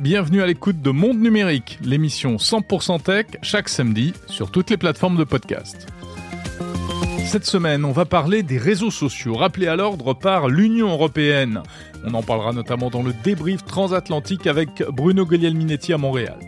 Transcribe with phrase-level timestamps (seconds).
[0.00, 5.18] bienvenue à l'écoute de Monde Numérique, l'émission 100% tech chaque samedi sur toutes les plateformes
[5.18, 5.88] de podcast.
[7.26, 11.62] Cette semaine, on va parler des réseaux sociaux rappelés à l'ordre par l'Union européenne.
[12.02, 16.38] On en parlera notamment dans le débrief transatlantique avec Bruno Guglielminetti à Montréal.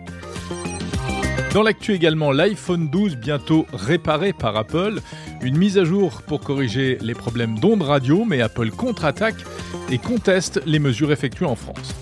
[1.53, 5.01] Dans l'actu également, l'iPhone 12 bientôt réparé par Apple,
[5.43, 9.45] une mise à jour pour corriger les problèmes d'ondes radio, mais Apple contre-attaque
[9.91, 11.95] et conteste les mesures effectuées en France.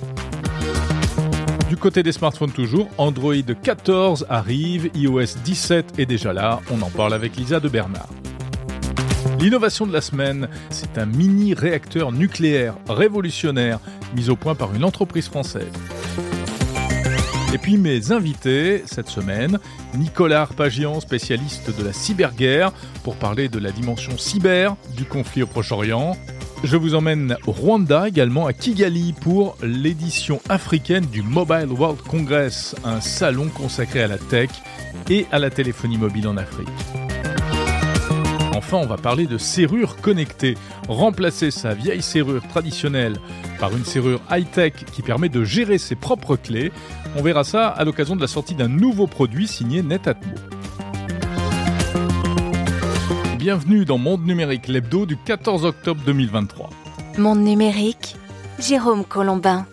[1.81, 7.15] Côté des smartphones toujours, Android 14 arrive, iOS 17 est déjà là, on en parle
[7.15, 8.11] avec Lisa de Bernard.
[9.39, 13.81] L'innovation de la semaine, c'est un mini réacteur nucléaire révolutionnaire
[14.15, 15.73] mis au point par une entreprise française.
[17.55, 19.59] Et puis mes invités cette semaine,
[19.95, 22.73] Nicolas Arpagian, spécialiste de la cyberguerre,
[23.05, 26.15] pour parler de la dimension cyber du conflit au Proche-Orient.
[26.63, 32.77] Je vous emmène au Rwanda également à Kigali pour l'édition africaine du Mobile World Congress,
[32.85, 34.51] un salon consacré à la tech
[35.09, 36.69] et à la téléphonie mobile en Afrique.
[38.55, 40.55] Enfin, on va parler de serrure connectée.
[40.87, 43.17] Remplacer sa vieille serrure traditionnelle
[43.59, 46.73] par une serrure high-tech qui permet de gérer ses propres clés.
[47.17, 50.60] On verra ça à l'occasion de la sortie d'un nouveau produit signé Netatmo.
[53.41, 56.69] Bienvenue dans Monde Numérique, l'hebdo du 14 octobre 2023.
[57.17, 58.17] Monde Numérique,
[58.59, 59.67] Jérôme Colombin.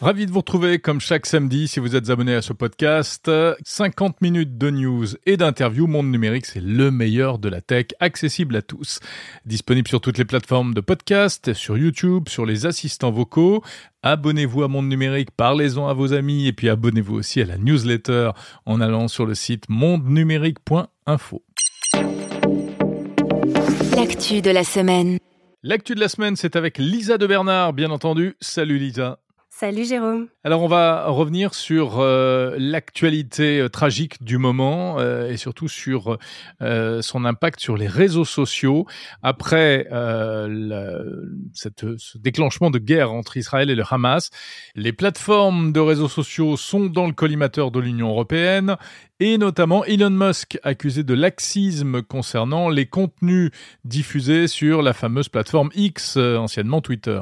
[0.00, 3.30] Ravi de vous retrouver comme chaque samedi si vous êtes abonné à ce podcast.
[3.62, 5.86] 50 minutes de news et d'interviews.
[5.86, 9.00] Monde numérique, c'est le meilleur de la tech, accessible à tous.
[9.44, 13.62] Disponible sur toutes les plateformes de podcast, sur YouTube, sur les assistants vocaux.
[14.02, 18.30] Abonnez-vous à Monde Numérique, parlez-en à vos amis et puis abonnez-vous aussi à la newsletter
[18.64, 21.42] en allant sur le site mondenumérique.info.
[23.94, 25.18] L'actu de la semaine.
[25.62, 28.34] L'actu de la semaine, c'est avec Lisa de Bernard, bien entendu.
[28.40, 29.18] Salut Lisa.
[29.60, 30.28] Salut Jérôme.
[30.42, 36.16] Alors on va revenir sur euh, l'actualité euh, tragique du moment euh, et surtout sur
[36.60, 38.86] son impact sur les réseaux sociaux
[39.22, 41.68] après ce
[42.16, 44.30] déclenchement de guerre entre Israël et le Hamas.
[44.76, 48.78] Les plateformes de réseaux sociaux sont dans le collimateur de l'Union européenne
[49.18, 53.50] et notamment Elon Musk accusé de laxisme concernant les contenus
[53.84, 57.20] diffusés sur la fameuse plateforme X, anciennement Twitter.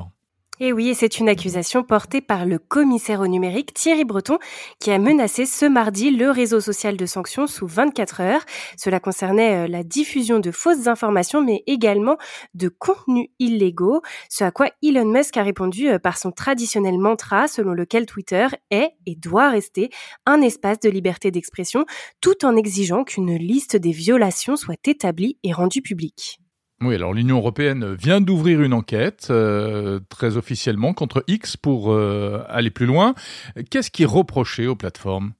[0.60, 4.38] Et oui, c'est une accusation portée par le commissaire au numérique Thierry Breton
[4.80, 8.44] qui a menacé ce mardi le réseau social de sanctions sous 24 heures.
[8.76, 12.16] Cela concernait euh, la diffusion de fausses informations mais également
[12.54, 17.46] de contenus illégaux, ce à quoi Elon Musk a répondu euh, par son traditionnel mantra
[17.46, 19.90] selon lequel Twitter est et doit rester
[20.26, 21.84] un espace de liberté d'expression
[22.20, 26.40] tout en exigeant qu'une liste des violations soit établie et rendue publique.
[26.80, 32.44] Oui, alors l'Union européenne vient d'ouvrir une enquête euh, très officiellement contre X pour euh,
[32.48, 33.14] aller plus loin.
[33.70, 35.32] Qu'est-ce qui est reproché aux plateformes?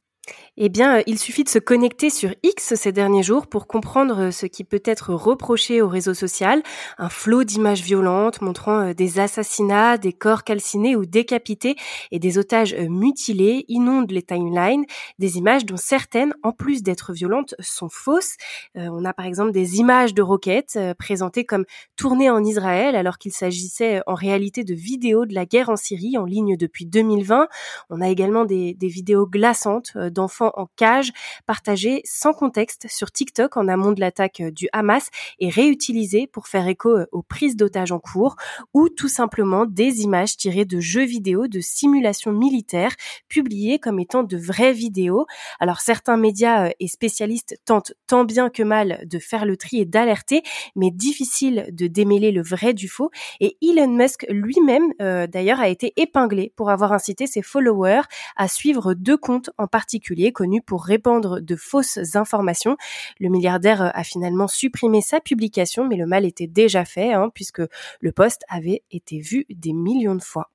[0.61, 4.45] Eh bien, il suffit de se connecter sur X ces derniers jours pour comprendre ce
[4.45, 6.65] qui peut être reproché au réseau social.
[6.99, 11.77] Un flot d'images violentes montrant euh, des assassinats, des corps calcinés ou décapités
[12.11, 14.85] et des otages euh, mutilés inondent les timelines.
[15.21, 18.35] Des images dont certaines, en plus d'être violentes, sont fausses.
[18.77, 23.19] Euh, on a par exemple des images de roquettes présentées comme tournées en Israël alors
[23.19, 27.47] qu'il s'agissait en réalité de vidéos de la guerre en Syrie en ligne depuis 2020.
[27.91, 31.13] On a également des vidéos glaçantes d'enfants en cage,
[31.47, 36.49] partagé sans contexte sur TikTok en amont de l'attaque euh, du Hamas et réutilisé pour
[36.49, 38.37] faire écho euh, aux prises d'otages en cours
[38.75, 42.95] ou tout simplement des images tirées de jeux vidéo de simulation militaire
[43.29, 45.27] publiées comme étant de vraies vidéos.
[45.61, 49.81] Alors certains médias euh, et spécialistes tentent tant bien que mal de faire le tri
[49.81, 50.43] et d'alerter,
[50.77, 53.11] mais difficile de démêler le vrai du faux.
[53.41, 58.03] Et Elon Musk lui-même, d'ailleurs, a été épinglé pour avoir incité ses followers
[58.37, 60.33] à suivre deux comptes en particulier
[60.65, 62.77] pour répandre de fausses informations.
[63.21, 67.63] Le milliardaire a finalement supprimé sa publication, mais le mal était déjà fait, hein, puisque
[68.01, 70.51] le poste avait été vu des millions de fois.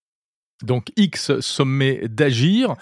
[0.64, 2.76] Donc X sommet d'agir,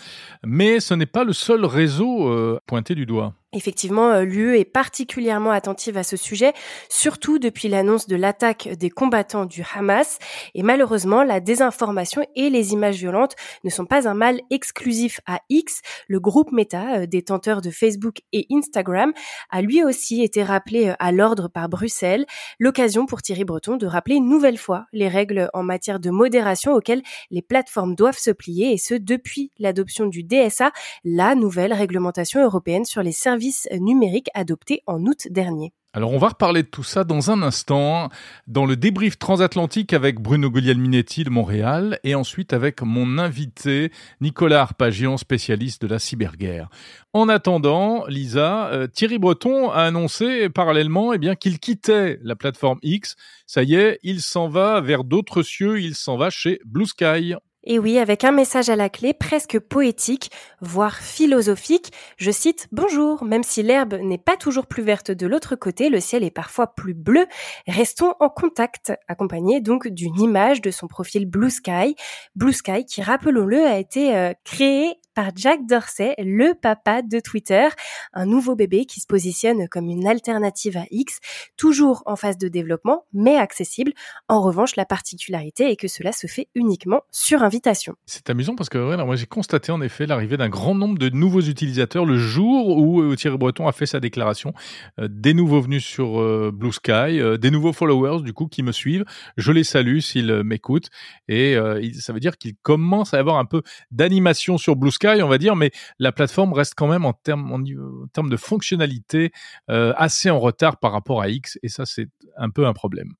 [0.44, 3.33] mais ce n'est pas le seul réseau euh, pointé du doigt.
[3.53, 6.53] Effectivement, euh, l'UE est particulièrement attentive à ce sujet,
[6.88, 10.19] surtout depuis l'annonce de l'attaque des combattants du Hamas.
[10.56, 15.42] Et malheureusement, la désinformation et les images violentes ne sont pas un mal exclusif à
[15.50, 15.81] X.
[16.07, 19.12] Le groupe Meta, euh, détenteur de Facebook et Instagram,
[19.50, 22.25] a lui aussi été rappelé euh, à l'ordre par Bruxelles.
[22.57, 26.71] L'occasion pour Thierry Breton de rappeler une nouvelle fois les règles en matière de modération
[26.71, 30.71] auxquelles les plateformes doivent se plier, et ce depuis l'adoption du DSA,
[31.03, 35.73] la nouvelle réglementation européenne sur les services service numérique adopté en août dernier.
[35.93, 38.09] Alors on va reparler de tout ça dans un instant,
[38.47, 43.91] dans le débrief transatlantique avec Bruno Guglielminetti de Montréal et ensuite avec mon invité
[44.21, 46.69] Nicolas Arpagian, spécialiste de la cyberguerre.
[47.13, 52.79] En attendant, Lisa, euh, Thierry Breton a annoncé parallèlement eh bien qu'il quittait la plateforme
[52.83, 53.15] X.
[53.47, 57.35] Ça y est, il s'en va vers d'autres cieux, il s'en va chez Blue Sky.
[57.63, 60.31] Et oui, avec un message à la clé presque poétique,
[60.62, 61.92] voire philosophique.
[62.18, 66.00] Je cite Bonjour, même si l'herbe n'est pas toujours plus verte de l'autre côté, le
[66.00, 67.28] ciel est parfois plus bleu.
[67.68, 71.96] Restons en contact, accompagné donc d'une image de son profil Blue Sky.
[72.36, 77.68] Blue Sky qui, rappelons-le, a été euh, créé par Jack Dorsey, le papa de Twitter,
[78.13, 81.19] un nouveau bébé qui se positionne comme une alternative à X,
[81.58, 83.94] toujours en phase de développement, mais accessible.
[84.28, 87.96] En revanche, la particularité est que cela se fait uniquement sur invitation.
[88.06, 91.42] C'est amusant parce que moi j'ai constaté en effet l'arrivée d'un grand nombre de nouveaux
[91.42, 94.54] utilisateurs le jour où euh, Thierry Breton a fait sa déclaration.
[95.00, 98.72] Euh, des nouveaux venus sur euh, Blue Sky, des nouveaux followers du coup qui me
[98.72, 99.06] suivent.
[99.38, 100.90] Je les salue s'ils m'écoutent
[101.28, 101.56] et
[102.00, 103.62] ça veut dire qu'il commence à avoir un peu
[103.92, 107.63] d'animation sur Blue Sky on va dire, mais la plateforme reste quand même en termes,
[107.63, 109.31] de fonctionnalité
[109.69, 112.07] euh, assez en retard par rapport à X, et ça c'est
[112.38, 113.13] un peu un problème.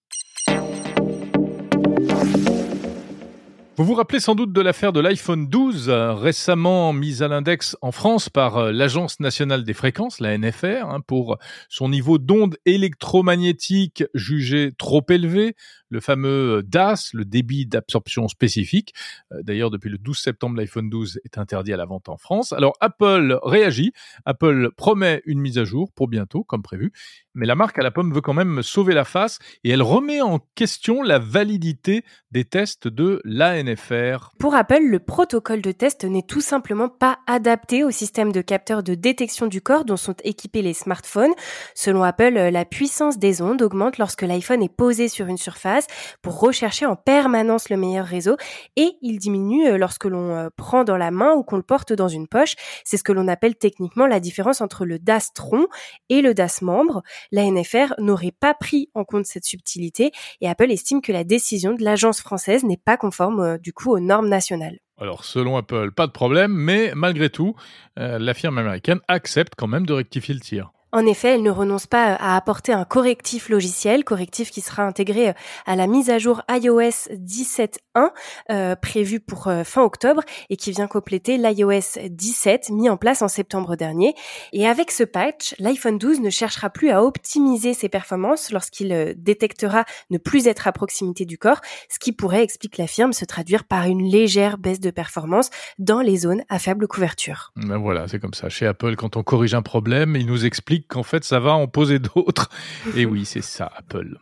[3.78, 7.75] Vous vous rappelez sans doute de l'affaire de l'iPhone 12, euh, récemment mise à l'index
[7.81, 12.57] en France par euh, l'Agence nationale des fréquences, la NFR, hein, pour son niveau d'onde
[12.66, 15.56] électromagnétique jugé trop élevé,
[15.92, 18.94] le fameux euh, DAS, le débit d'absorption spécifique.
[19.32, 22.54] D'ailleurs, depuis le 12 septembre, l'iPhone 12 est interdit à la vente en France.
[22.54, 23.94] Alors Apple réagit,
[24.26, 26.92] Apple promet une mise à jour pour bientôt, comme prévu,
[27.34, 30.22] mais la marque à la pomme veut quand même sauver la face et elle remet
[30.22, 34.32] en question la validité des tests de l'ANFR.
[34.40, 38.84] Pour Apple, le protocole de test n'est tout simplement pas adapté au système de capteurs
[38.84, 41.34] de détection du corps dont sont équipés les smartphones.
[41.76, 45.81] Selon Apple, la puissance des ondes augmente lorsque l'iPhone est posé sur une surface
[46.22, 48.38] pour rechercher en permanence le meilleur réseau
[48.75, 52.07] et il diminue lorsque l'on euh, prend dans la main ou qu'on le porte dans
[52.07, 52.56] une poche.
[52.83, 55.68] C'est ce que l'on appelle techniquement la différence entre le DAS tronc
[56.10, 57.01] et le DAS membre
[57.31, 60.12] la NFR n'aurait pas pris en compte cette subtilité
[60.42, 63.92] et Apple estime que la décision de l'agence française n'est pas conforme euh, du coup
[63.92, 64.78] aux normes nationales.
[64.98, 67.56] Alors, selon Apple, pas de problème, mais malgré tout,
[67.98, 70.72] euh, la firme américaine accepte quand même de rectifier le tir.
[70.94, 75.30] En effet, elle ne renonce pas à apporter un correctif logiciel, correctif qui sera intégré
[75.30, 75.34] euh,
[75.66, 78.10] à la mise à jour iOS 17.1
[78.52, 83.22] euh, prévue pour euh, fin octobre et qui vient compléter l'iOS 17 mis en place
[83.22, 84.16] en septembre dernier.
[84.52, 89.86] Et avec ce patch, l'iPhone 12 ne cherchera plus à optimiser ses performances lorsqu'il détectera
[90.10, 93.64] ne plus être à proximité du corps, ce qui pourrait, explique la firme, se traduire
[93.64, 97.54] par une légère baisse de performance dans les zones à faible couverture.
[97.56, 98.50] Ben voilà, c'est comme ça.
[98.50, 100.46] Chez Apple, quand on corrige un problème, il nous
[100.88, 102.50] qu'en fait ça va en poser d'autres.
[102.95, 104.18] Et oui, c'est ça, Apple.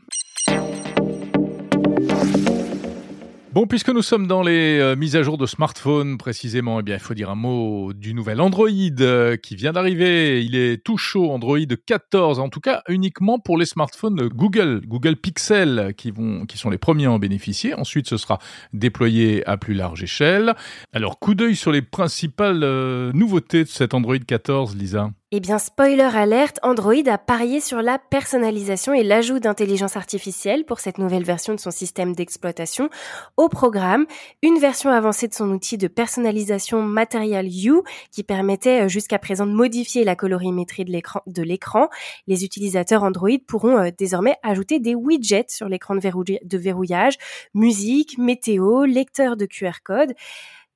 [3.52, 6.98] Bon, puisque nous sommes dans les euh, mises à jour de smartphones précisément, eh bien,
[6.98, 8.70] il faut dire un mot du nouvel Android
[9.00, 10.46] euh, qui vient d'arriver.
[10.46, 15.16] Il est tout chaud, Android 14, en tout cas uniquement pour les smartphones Google, Google
[15.16, 17.74] Pixel, qui vont, qui sont les premiers à en bénéficier.
[17.74, 18.38] Ensuite, ce sera
[18.72, 20.54] déployé à plus large échelle.
[20.94, 25.10] Alors, coup d'œil sur les principales euh, nouveautés de cet Android 14, Lisa.
[25.32, 30.80] Eh bien, spoiler alerte, Android a parié sur la personnalisation et l'ajout d'intelligence artificielle pour
[30.80, 32.90] cette nouvelle version de son système d'exploitation.
[33.38, 34.08] Au programme,
[34.42, 39.46] une version avancée de son outil de personnalisation Material U qui permettait euh, jusqu'à présent
[39.46, 41.90] de modifier la colorimétrie de l'écran.
[42.26, 47.18] Les utilisateurs Android pourront euh, désormais ajouter des widgets sur l'écran de verrouillage,
[47.54, 50.16] musique, météo, lecteur de QR code.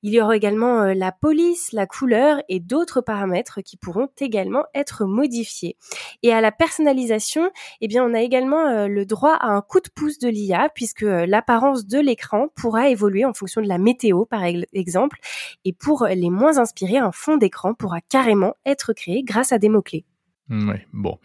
[0.06, 4.66] Il y aura également euh, la police, la couleur et d'autres paramètres qui pourront également
[4.74, 5.78] être modifiés.
[6.22, 9.80] Et à la personnalisation, eh bien, on a également euh, le droit à un coup
[9.80, 13.78] de pouce de l'IA puisque euh, l'apparence de l'écran pourra évoluer en fonction de la
[13.78, 14.42] météo, par
[14.74, 15.20] exemple.
[15.64, 19.70] Et pour les moins inspirés, un fond d'écran pourra carrément être créé grâce à des
[19.70, 20.04] mots-clés.
[20.50, 21.16] Oui, bon.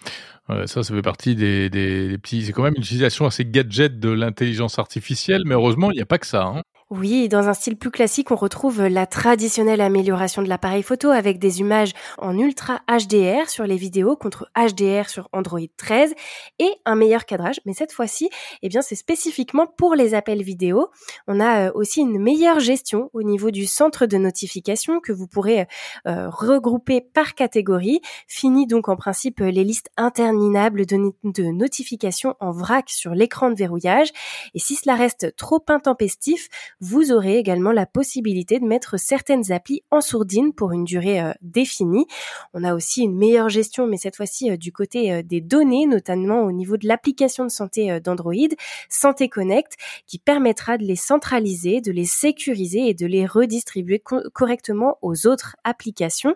[0.48, 2.46] ça, ça fait partie des, des, petits.
[2.46, 6.06] C'est quand même une utilisation assez gadget de l'intelligence artificielle, mais heureusement, il n'y a
[6.06, 6.46] pas que ça.
[6.46, 6.62] Hein.
[6.92, 11.38] Oui, dans un style plus classique, on retrouve la traditionnelle amélioration de l'appareil photo avec
[11.38, 16.16] des images en ultra HDR sur les vidéos contre HDR sur Android 13
[16.58, 17.60] et un meilleur cadrage.
[17.68, 18.32] Mais cette fois-ci,
[18.64, 20.88] eh bien, c'est spécifiquement pour les appels vidéo.
[21.28, 25.28] On a euh, aussi une meilleure gestion au niveau du centre de notification que vous
[25.28, 25.68] pourrez
[26.08, 28.02] euh, regrouper par catégorie.
[28.28, 33.56] Fini donc en principe les listes interminables de, de notifications en vrac sur l'écran de
[33.56, 34.10] verrouillage.
[34.56, 36.50] Et si cela reste trop intempestif,
[36.82, 41.34] vous aurez également la possibilité de mettre certaines applis en sourdine pour une durée euh,
[41.42, 42.06] définie.
[42.54, 46.52] On a aussi une meilleure gestion, mais cette fois-ci du côté des données, notamment au
[46.52, 48.34] niveau de l'application de santé d'Android,
[48.90, 49.74] Santé Connect,
[50.08, 54.02] qui permettra de les centraliser, de les sécuriser et de les redistribuer
[54.34, 56.36] correctement aux autres applications.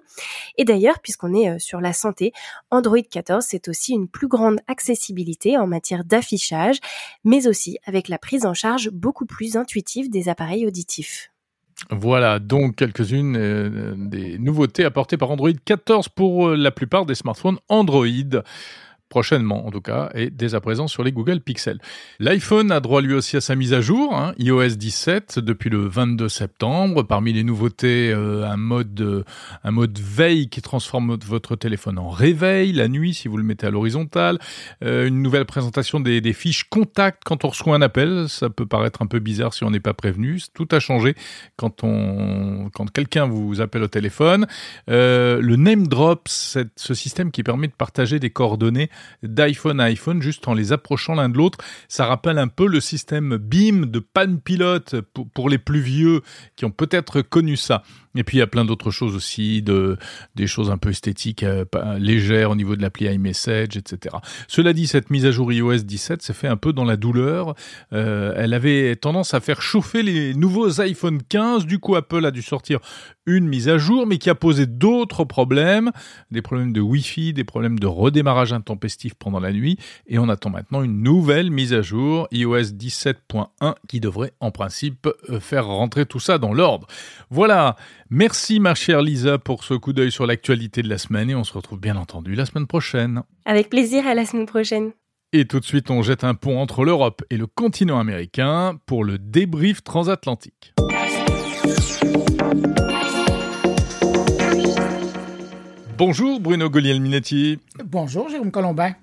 [0.58, 2.34] Et d'ailleurs, puisqu'on est sur la santé,
[2.72, 6.80] Android 14, c'est aussi une plus grande accessibilité en matière d'affichage,
[7.24, 10.30] mais aussi avec la prise en charge beaucoup plus intuitive des
[11.90, 17.16] Voilà donc quelques-unes euh, des nouveautés apportées par Android 14 pour euh, la plupart des
[17.16, 18.08] smartphones Android
[19.14, 21.78] prochainement en tout cas, et dès à présent sur les Google Pixel.
[22.20, 25.86] L'iPhone a droit lui aussi à sa mise à jour, hein, iOS 17 depuis le
[25.88, 27.04] 22 septembre.
[27.04, 29.24] Parmi les nouveautés, euh, un mode
[29.64, 33.68] un mode veille qui transforme votre téléphone en réveil la nuit si vous le mettez
[33.68, 34.40] à l'horizontale.
[34.84, 38.26] Euh, une nouvelle présentation des, fiches contact quand on reçoit un appel.
[38.30, 40.42] Ça peut paraître un peu bizarre si on n'est pas prévenu.
[40.56, 41.14] Tout a changé
[41.56, 44.48] quand on quand quelqu'un vous appelle au téléphone.
[44.90, 48.90] Euh, le name drop, ce système qui permet de partager des coordonnées
[49.24, 51.60] d'iPhone à iPhone juste en les approchant l'un de l'autre.
[51.88, 54.96] Ça rappelle un peu le système BIM de Pan Pilote
[55.34, 56.22] pour, les plus vieux
[56.56, 57.84] qui ont peut-être connu ça.
[58.16, 59.98] Et puis il y a plein d'autres choses aussi, de,
[60.36, 61.66] des choses un peu esthétiques, euh,
[61.98, 64.16] légères au niveau de l'appli iMessage, etc.
[64.48, 67.56] Cela dit, cette mise à jour iOS 17 s'est fait un peu dans la douleur.
[67.92, 71.66] Euh, elle avait tendance à faire chauffer les nouveaux iPhone 15.
[71.66, 72.80] Du coup, Apple a dû sortir
[73.26, 75.92] une mise à jour, mais qui a posé d'autres problèmes,
[76.32, 79.78] des problèmes de Wi-Fi, des problèmes de redémarrage intempestif pendant la nuit.
[80.08, 85.08] Et on attend maintenant une nouvelle mise à jour, iOS 17.1, qui devrait en principe
[85.30, 86.88] euh, faire rentrer tout ça dans l'ordre.
[87.30, 87.76] Voilà.
[88.16, 91.44] Merci ma chère Lisa pour ce coup d'œil sur l'actualité de la semaine et on
[91.44, 93.24] se retrouve bien entendu la semaine prochaine.
[93.44, 94.92] Avec plaisir à la semaine prochaine.
[95.32, 99.04] Et tout de suite, on jette un pont entre l'Europe et le continent américain pour
[99.04, 100.76] le débrief transatlantique.
[105.98, 107.58] Bonjour Bruno Minetti.
[107.84, 108.94] Bonjour Jérôme Colombin.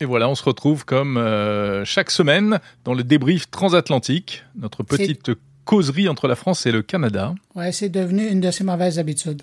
[0.00, 5.32] Et voilà, on se retrouve comme euh, chaque semaine dans le débrief transatlantique, notre petite
[5.64, 7.34] causerie entre la France et le Canada.
[7.54, 9.42] Ouais, c'est devenu une de ses mauvaises habitudes.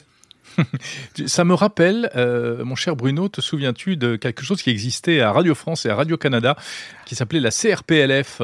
[1.28, 5.32] Ça me rappelle, euh, mon cher Bruno, te souviens-tu de quelque chose qui existait à
[5.32, 6.58] Radio France et à Radio Canada,
[7.06, 8.42] qui s'appelait la CRPLF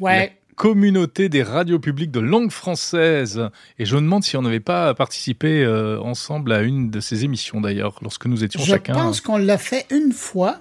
[0.00, 0.18] Ouais.
[0.18, 3.48] La communauté des radios publiques de langue française.
[3.78, 7.24] Et je me demande si on n'avait pas participé euh, ensemble à une de ces
[7.24, 8.94] émissions d'ailleurs, lorsque nous étions chacun.
[8.94, 10.60] Je pense qu'on l'a fait une fois.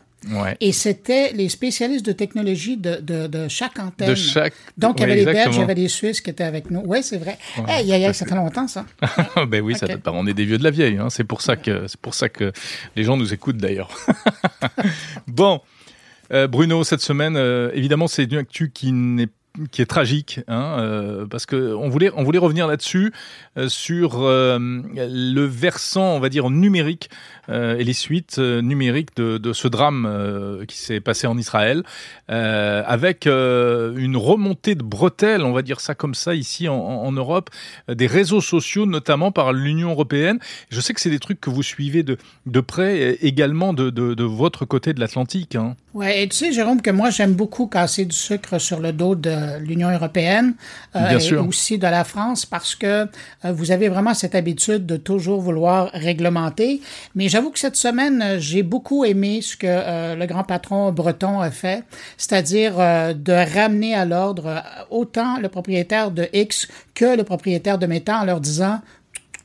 [0.60, 4.10] Et c'était les spécialistes de technologie de, de, chaque antenne.
[4.10, 4.53] De chaque...
[4.77, 6.82] Donc, il y avait les Belges, il y avait les Suisses qui étaient avec nous.
[6.86, 7.38] Oui, c'est vrai.
[7.58, 8.13] Ouais.
[8.13, 8.86] ça fait longtemps, ça.
[9.48, 10.12] ben oui, ça date pas.
[10.12, 10.98] On est des vieux de la vieille.
[10.98, 11.10] Hein.
[11.10, 12.51] C'est pour ça que pour ça que
[12.96, 13.89] les gens nous écoutent d'ailleurs.
[15.27, 15.62] bon,
[16.32, 19.30] euh, Bruno, cette semaine, euh, évidemment, c'est une actu qui n'est
[19.72, 23.13] qui est tragique, hein, euh, parce que on voulait on voulait revenir là-dessus
[23.57, 27.10] euh, sur euh, le versant, on va dire numérique
[27.50, 31.83] et les suites numériques de, ce drame qui s'est passé en Israël,
[32.29, 37.50] avec une remontée de bretelles, on va dire ça comme ça ici en, Europe,
[37.89, 40.39] des réseaux sociaux notamment par l'Union européenne.
[40.69, 44.13] Je sais que c'est des trucs que vous suivez de de près également de, de,
[44.13, 45.55] de votre côté de l'Atlantique.
[45.55, 45.75] Hein.
[45.93, 49.13] Ouais, et tu sais Jérôme que moi j'aime beaucoup casser du sucre sur le dos
[49.13, 50.55] de l'Union européenne
[50.95, 52.88] euh, et aussi de la France parce que
[53.45, 56.81] euh, vous avez vraiment cette habitude de toujours vouloir réglementer.
[57.13, 61.41] Mais j'avoue que cette semaine, euh, j'ai beaucoup aimé ce que le grand patron breton
[61.41, 61.83] a fait,
[62.17, 68.19] c'est-à-dire de ramener à l'ordre autant le propriétaire de X que le propriétaire de Meta
[68.19, 68.81] en leur disant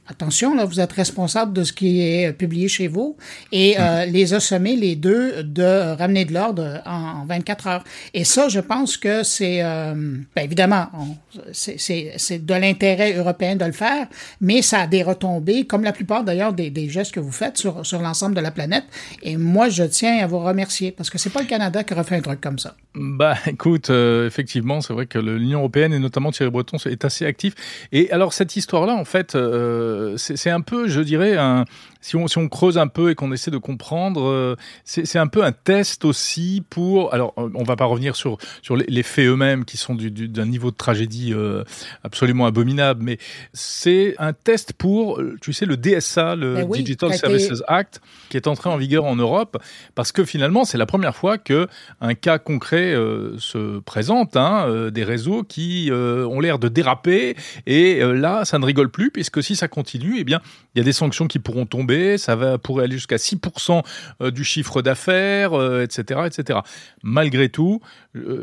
[0.09, 3.17] attention, là, vous êtes responsable de ce qui est publié chez vous,
[3.53, 4.11] et euh, mm.
[4.11, 7.85] les a sommés, les deux, de ramener de l'ordre en, 24 heures.
[8.15, 9.95] Et ça, je pense que c'est, euh,
[10.35, 10.87] ben évidemment,
[11.53, 14.07] c'est de l'intérêt européen de le faire,
[14.41, 17.59] mais ça a des retombées, comme la plupart d'ailleurs des, des, gestes que vous faites
[17.59, 18.85] sur, sur l'ensemble de la planète.
[19.23, 22.17] Et moi, je tiens à vous remercier, parce que c'est pas le Canada qui refait
[22.17, 22.75] un truc comme ça.
[22.95, 27.27] Bah, écoute, euh, effectivement, c'est vrai que l'Union européenne, et notamment Thierry Breton, est assez
[27.27, 27.55] actif.
[27.93, 29.35] Et alors, cette histoire-là, en fait...
[29.35, 31.64] Euh, euh, c'est un peu, je dirais, un,
[32.00, 35.26] si on, si on creuse un peu et qu'on essaie de comprendre, euh, c'est un
[35.26, 37.12] peu un test aussi pour.
[37.12, 40.76] Alors, on va pas revenir sur sur les, faits eux-mêmes qui sont d'un niveau de
[40.76, 41.64] tragédie euh,
[42.05, 43.19] absolument abominable, mais
[43.52, 48.47] c'est un test pour, tu sais, le DSA, le ben Digital Services Act, qui est
[48.47, 49.62] entré en vigueur en Europe,
[49.95, 51.67] parce que finalement, c'est la première fois que
[52.00, 52.95] un cas concret
[53.38, 57.37] se présente, hein, des réseaux qui ont l'air de déraper,
[57.67, 60.40] et là, ça ne rigole plus, puisque si ça continue eh bien,
[60.75, 63.83] il y a des sanctions qui pourront tomber, ça va pourrait aller jusqu'à 6%
[64.21, 65.52] euh, du chiffre d'affaires,
[65.83, 66.61] etc., etc.
[67.02, 67.80] Malgré tout,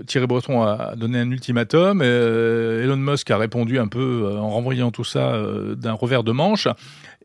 [0.08, 5.04] Thierry Breton a donné un ultimatum, Elon Musk a répondu un peu en renvoyant tout
[5.04, 5.40] ça
[5.76, 6.68] d'un revers de manche.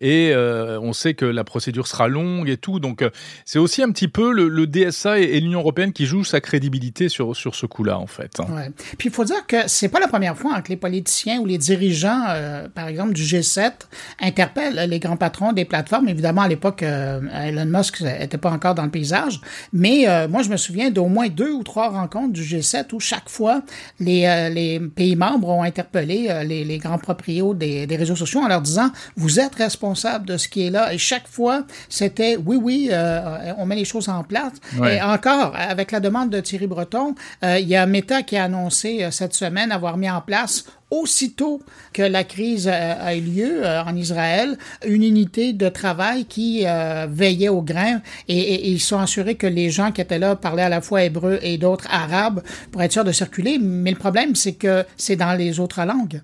[0.00, 2.80] Et euh, on sait que la procédure sera longue et tout.
[2.80, 3.10] Donc, euh,
[3.44, 7.36] c'est aussi un petit peu le, DSA et, l'Union européenne qui jouent sa crédibilité sur,
[7.36, 8.38] sur ce coup-là, en fait.
[8.38, 8.70] Ouais.
[8.96, 11.58] Puis, il faut dire que c'est pas la première fois que les politiciens ou les
[11.58, 13.72] dirigeants, euh, par exemple, du G7,
[14.20, 16.08] interpellent les grands patrons des plateformes.
[16.08, 19.40] Évidemment, à l'époque, Elon Musk n'était pas encore dans le paysage.
[19.72, 23.28] Mais moi, je me souviens d'au moins deux ou trois rencontres du G7 où chaque
[23.28, 23.62] fois,
[23.98, 28.48] les, les pays membres ont interpellé les, les grands proprios des, des réseaux sociaux en
[28.48, 30.92] leur disant, vous êtes responsables de ce qui est là.
[30.92, 34.52] Et chaque fois, c'était oui, oui, euh, on met les choses en place.
[34.88, 38.44] Et encore, avec la demande de Thierry Breton, euh, il y a Meta qui a
[38.44, 43.64] annoncé euh, cette semaine avoir mis en place aussitôt que la crise a eu lieu
[43.64, 46.64] en Israël, une unité de travail qui
[47.08, 50.68] veillait au grain et, ils sont assurés que les gens qui étaient là parlaient à
[50.68, 52.42] la fois hébreu et d'autres arabes
[52.72, 53.58] pour être sûrs de circuler.
[53.58, 56.20] Mais le problème, c'est que c'est dans les autres langues.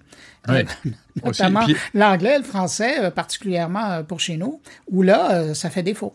[1.25, 5.83] notamment l'anglais, le français, euh, particulièrement euh, pour chez nous, où là, euh, ça fait
[5.83, 6.15] défaut.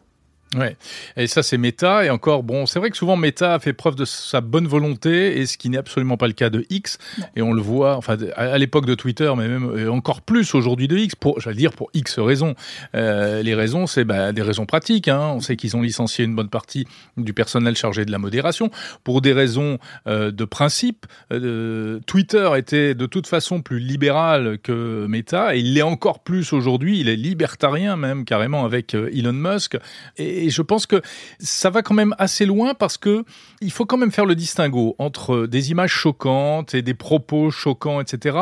[0.58, 0.76] Ouais,
[1.16, 3.96] et ça c'est Meta, et encore, bon, c'est vrai que souvent Meta a fait preuve
[3.96, 6.98] de sa bonne volonté, et ce qui n'est absolument pas le cas de X,
[7.38, 10.98] et on le voit, enfin, à, l'époque de Twitter, mais même encore plus aujourd'hui de
[10.98, 12.56] X, pour, j'allais dire pour X raisons.
[12.96, 15.32] Euh, les raisons, c'est bah, des raisons pratiques, hein.
[15.36, 18.72] on sait qu'ils ont licencié une bonne partie du personnel chargé de la modération,
[19.06, 21.06] pour des raisons euh, de principe.
[21.32, 26.52] Euh, Twitter était de toute façon plus libéral que Meta, et il l'est encore plus
[26.52, 29.78] aujourd'hui, il est libertarien même, carrément, avec Elon Musk,
[30.18, 31.02] et et je pense que
[31.40, 33.24] ça va quand même assez loin parce que
[33.62, 38.02] il faut quand même faire le distinguo entre des images choquantes et des propos choquants,
[38.02, 38.38] etc.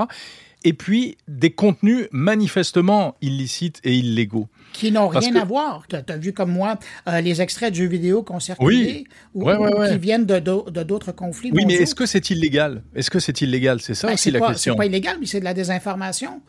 [0.66, 4.48] Et puis des contenus manifestement illicites et illégaux.
[4.74, 5.86] Qui n'ont rien à voir.
[5.88, 6.78] Tu as, vu comme moi
[7.08, 10.40] euh, les extraits de jeux vidéo qu'on circulé ou, qui viennent de
[10.84, 11.52] d'autres conflits.
[11.54, 12.84] Oui, mais est-ce que c'est illégal?
[12.94, 13.80] Est-ce que c'est illégal?
[13.80, 14.74] C'est ça ben, aussi la question.
[14.74, 16.42] C'est pas illégal, mais c'est de la désinformation.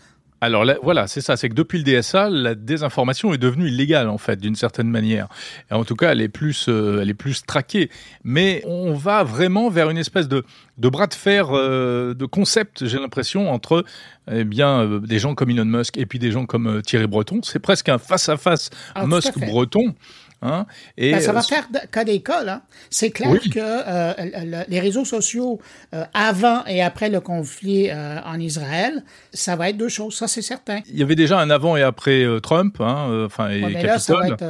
[0.42, 4.16] Alors voilà, c'est ça, c'est que depuis le DSA, la désinformation est devenue illégale en
[4.16, 5.28] fait, d'une certaine manière.
[5.70, 7.90] Et en tout cas, elle est plus, euh, elle est plus traquée.
[8.24, 10.44] Mais on va vraiment vers une espèce de,
[10.78, 13.84] de bras de fer euh, de concept, j'ai l'impression, entre
[14.32, 17.40] eh bien euh, des gens comme Elon Musk et puis des gens comme Thierry Breton.
[17.42, 18.70] C'est presque un face à face
[19.04, 19.94] Musk-Breton.
[20.42, 20.66] Hein?
[20.96, 22.48] Et, ben, ça va euh, faire cas d'école.
[22.48, 22.62] Hein?
[22.88, 25.60] C'est clair que euh, les réseaux sociaux,
[25.94, 30.42] euh, avant et après le conflit en Israël, ça va être deux choses, ça c'est
[30.42, 30.80] certain.
[30.90, 34.16] Il y avait déjà un avant et après Trump, hein, enfin, et mais, là, ça
[34.16, 34.44] va être,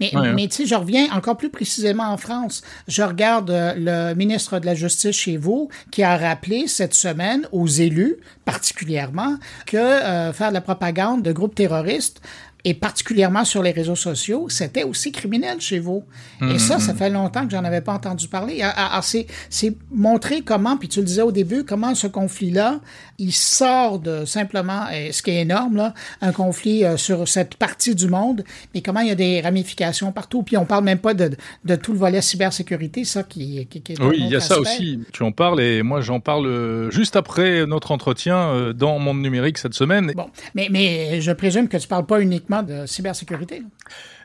[0.00, 2.62] mais, mais tu sais, je reviens encore plus précisément en France.
[2.88, 7.66] Je regarde le ministre de la Justice chez vous qui a rappelé cette semaine aux
[7.66, 10.00] élus, particulièrement, que
[10.32, 12.20] faire de la propagande de groupes terroristes
[12.64, 16.04] et particulièrement sur les réseaux sociaux, c'était aussi criminel chez vous.
[16.40, 16.96] Et ça, ça mm-hmm.
[16.96, 18.62] fait longtemps que j'en avais pas entendu parler.
[18.62, 22.80] Alors, c'est, c'est montrer comment, puis tu le disais au début, comment ce conflit-là,
[23.18, 27.94] il sort de simplement, ce qui est énorme, là, un conflit euh, sur cette partie
[27.94, 30.42] du monde, mais comment il y a des ramifications partout.
[30.42, 31.30] Puis on parle même pas de,
[31.64, 35.00] de tout le volet cybersécurité, ça qui, qui, est Oui, il y a ça aussi.
[35.12, 39.20] Tu en parles et moi j'en parle euh, juste après notre entretien euh, dans Monde
[39.20, 40.12] Numérique cette semaine.
[40.16, 43.62] Bon, mais, mais je présume que tu parles pas uniquement de cybersécurité.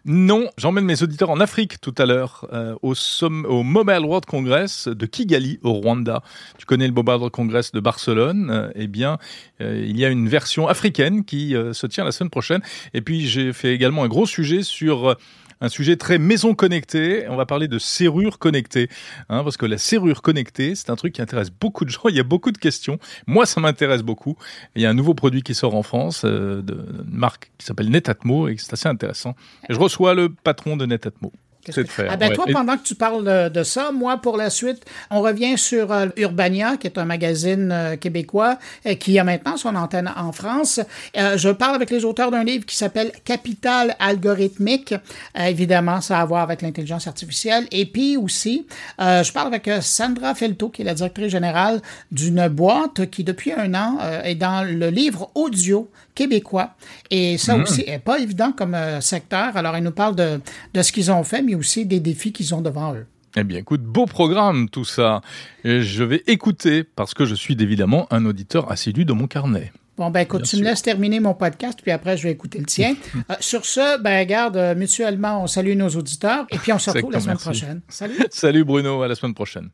[0.06, 4.88] Non, j'emmène mes auditeurs en Afrique tout à l'heure, euh, au, au Mobile World Congress
[4.88, 6.24] de Kigali, au Rwanda.
[6.58, 8.50] Tu connais le Mobile World Congress de Barcelone?
[8.50, 9.18] Euh, Eh bien,
[9.62, 12.62] euh, il y a une version africaine qui se tient la semaine prochaine.
[12.94, 15.16] Et puis, j'ai fait également un gros sujet sur
[15.62, 17.28] un sujet très maison connectée.
[17.30, 18.90] On va parler de serrure connectée,
[19.30, 22.02] hein, parce que la serrure connectée, c'est un truc qui intéresse beaucoup de gens.
[22.10, 23.00] Il y a beaucoup de questions.
[23.28, 24.38] Moi, ça m'intéresse beaucoup.
[24.76, 27.90] Il y a un nouveau produit qui sort en France, euh, de, marque qui s'appelle
[27.90, 29.36] Netatmo, et c'est assez intéressant.
[29.70, 31.32] Je reçois le patron de Netatmo.
[31.68, 35.58] Ah ben toi, pendant que tu parles de, ça, moi, pour la suite, on revient
[35.58, 40.12] sur euh, Urbania, qui est un magazine euh, québécois euh, qui a maintenant son antenne
[40.16, 40.80] en France.
[41.16, 44.94] je parle avec les auteurs d'un livre qui s'appelle Capital algorithmique.
[45.36, 47.66] évidemment, ça a à voir avec l'intelligence artificielle.
[47.72, 48.66] Et puis aussi,
[49.00, 53.74] je parle avec Sandra Felto, qui est la directrice générale d'une boîte qui, depuis un
[53.74, 56.72] an, est dans le livre audio québécois.
[57.10, 57.62] Et ça hmm.
[57.62, 59.56] aussi n'est pas évident comme secteur.
[59.56, 60.42] Alors, elle nous parle de,
[60.74, 63.08] de ce qu'ils ont fait, mais aussi des défis qu'ils ont devant eux.
[63.36, 65.22] Eh bien, écoute, beau programme tout ça.
[65.64, 69.72] Et je vais écouter parce que je suis évidemment un auditeur assidu de mon carnet.
[69.98, 72.66] Bon, ben écoute, tu me laisses terminer mon podcast, puis après, je vais écouter le
[72.68, 72.96] tien.
[73.30, 76.92] Euh, sur ce, ben garde, euh, mutuellement, on salue nos auditeurs, et puis on se
[76.92, 77.82] retrouve la semaine prochaine.
[77.90, 78.18] Salut.
[78.32, 79.70] Salut Bruno, à la semaine prochaine.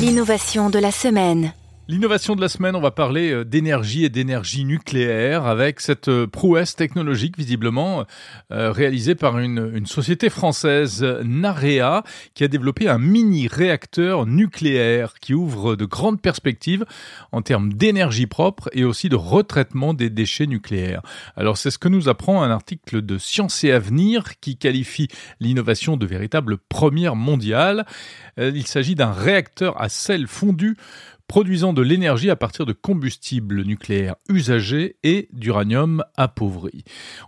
[0.00, 1.52] L'innovation de la semaine.
[1.88, 6.26] L'innovation de la semaine, on va parler euh, d'énergie et d'énergie nucléaire avec cette euh,
[6.26, 8.04] prouesse technologique visiblement
[8.50, 12.02] euh, réalisée par une, société française, Narea,
[12.34, 16.84] qui a développé un mini réacteur nucléaire qui ouvre de grandes perspectives
[17.30, 21.02] en termes d'énergie propre et aussi de retraitement des déchets nucléaires.
[21.36, 25.06] Alors c'est ce que nous apprend un article de Science et Avenir qui qualifie
[25.38, 27.86] l'innovation de véritable première mondiale.
[28.38, 30.76] Il s'agit d'un réacteur à sel fondu
[31.28, 36.84] produisant de l'énergie à partir de combustibles nucléaires usagés et d'uranium appauvri.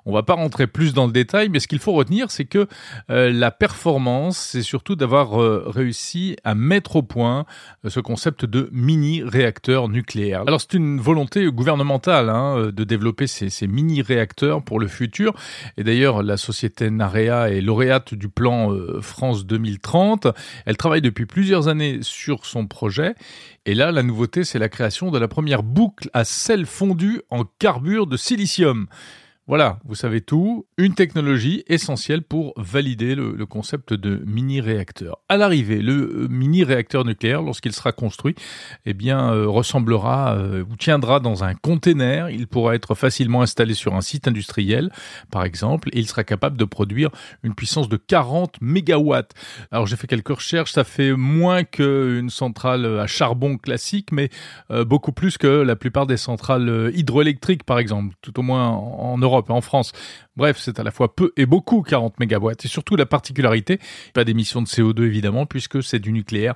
[0.06, 2.68] On va pas rentrer plus dans le détail, mais ce qu'il faut retenir, c'est que
[3.10, 7.44] euh, la performance, c'est surtout d'avoir euh, réussi à mettre au point
[7.84, 10.42] euh, ce concept de mini-réacteur nucléaire.
[10.46, 15.34] Alors c'est une volonté gouvernementale hein, de développer ces, ces mini-réacteurs pour le futur,
[15.76, 20.28] et d'ailleurs la société Narea est lauréate du plan France 2030.
[20.66, 23.14] Elle travaille depuis plusieurs années sur son projet,
[23.68, 27.44] et là, la nouveauté, c'est la création de la première boucle à sel fondu en
[27.44, 28.86] carbure de silicium.
[29.48, 30.66] Voilà, vous savez tout.
[30.76, 35.20] Une technologie essentielle pour valider le, concept de mini-réacteur.
[35.30, 38.34] À l'arrivée, le euh, mini-réacteur nucléaire, lorsqu'il sera construit,
[38.84, 42.28] eh bien, euh, ressemblera euh, ou tiendra dans un container.
[42.28, 44.92] Il pourra être facilement installé sur un site industriel,
[45.30, 47.08] par exemple, et il sera capable de produire
[47.42, 49.32] une puissance de 40 mégawatts.
[49.70, 50.72] Alors, j'ai fait quelques recherches.
[50.72, 54.28] Ça fait moins qu'une centrale à charbon classique, mais
[54.84, 59.37] beaucoup plus que la plupart des centrales hydroélectriques, par exemple, tout au moins en Europe
[59.48, 59.92] en France.
[60.36, 62.64] Bref, c'est à la fois peu et beaucoup 40 mégawatts.
[62.64, 63.78] Et surtout la particularité,
[64.14, 66.54] pas d'émissions de CO2 évidemment, puisque c'est du nucléaire.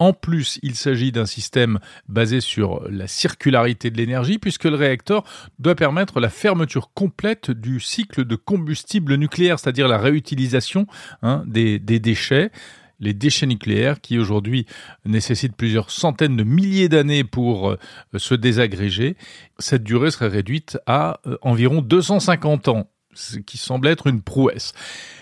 [0.00, 5.24] En plus, il s'agit d'un système basé sur la circularité de l'énergie, puisque le réacteur
[5.58, 10.86] doit permettre la fermeture complète du cycle de combustible nucléaire, c'est-à-dire la réutilisation
[11.22, 12.52] hein, des déchets
[13.00, 14.66] les déchets nucléaires qui aujourd'hui
[15.04, 17.78] nécessitent plusieurs centaines de milliers d'années pour euh,
[18.16, 19.16] se désagréger.
[19.58, 24.72] Cette durée serait réduite à euh, environ 250 ans ce qui semble être une prouesse.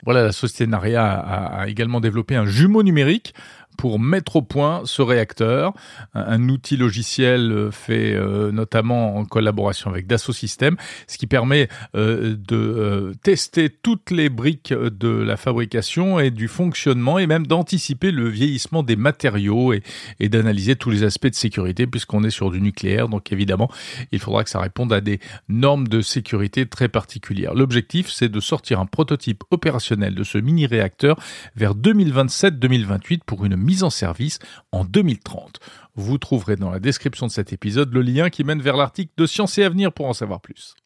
[0.05, 3.33] Voilà, la société Naria a, également développé un jumeau numérique
[3.77, 5.73] pour mettre au point ce réacteur,
[6.15, 11.69] un, outil logiciel euh, fait euh, notamment en collaboration avec Dassault Systèmes, ce qui permet
[11.95, 18.11] euh, de tester toutes les briques de la fabrication et du fonctionnement et même d'anticiper
[18.11, 19.83] le vieillissement des matériaux et,
[20.21, 23.09] et d'analyser tous les aspects de sécurité puisqu'on est sur du nucléaire.
[23.09, 23.71] Donc évidemment,
[24.13, 27.55] il faudra que ça réponde à des normes de sécurité très particulières.
[27.55, 31.19] L'objectif, c'est de sortir un prototype opérationnel de ce mini-réacteur
[31.57, 34.39] vers 2027-2028 pour une mise en service
[34.71, 35.59] en 2030.
[35.97, 39.27] Vous trouverez dans la description de cet épisode le lien qui mène vers l'article de
[39.27, 40.77] Science et Avenir pour en savoir plus.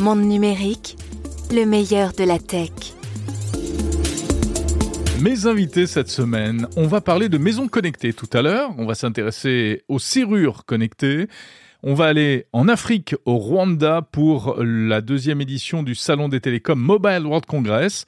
[0.00, 0.96] Monde numérique,
[1.52, 2.70] le meilleur de la tech.
[5.20, 8.94] Mes invités cette semaine, on va parler de maisons connectées tout à l'heure, on va
[8.94, 11.26] s'intéresser aux serrures connectées,
[11.82, 16.78] on va aller en Afrique, au Rwanda, pour la deuxième édition du Salon des télécoms
[16.78, 18.04] Mobile World Congress.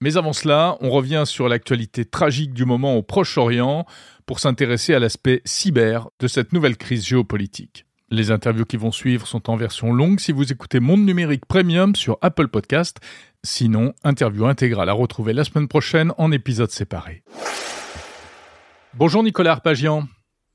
[0.00, 3.84] Mais avant cela, on revient sur l'actualité tragique du moment au Proche-Orient
[4.24, 7.84] pour s'intéresser à l'aspect cyber de cette nouvelle crise géopolitique.
[8.08, 11.94] Les interviews qui vont suivre sont en version longue si vous écoutez Monde Numérique Premium
[11.94, 12.98] sur Apple Podcast.
[13.44, 17.22] Sinon, interview intégrale à retrouver la semaine prochaine en épisode séparé.
[18.94, 20.08] Bonjour Nicolas Arpagian.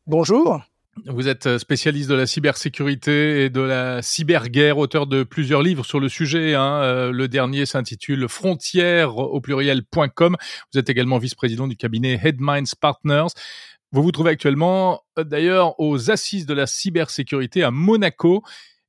[0.08, 0.62] Bonjour.
[1.04, 5.86] Vous êtes euh, spécialiste de la cybersécurité et de la cyberguerre, auteur de plusieurs livres
[5.86, 6.56] sur le sujet.
[6.56, 6.82] Hein.
[6.84, 10.38] Euh, le dernier s'intitule Frontières au pluriel.com.
[10.74, 13.28] Vous êtes également vice-président du cabinet Headminds Partners.
[13.92, 18.42] Vous vous trouvez actuellement euh, d'ailleurs aux assises de la cybersécurité à Monaco.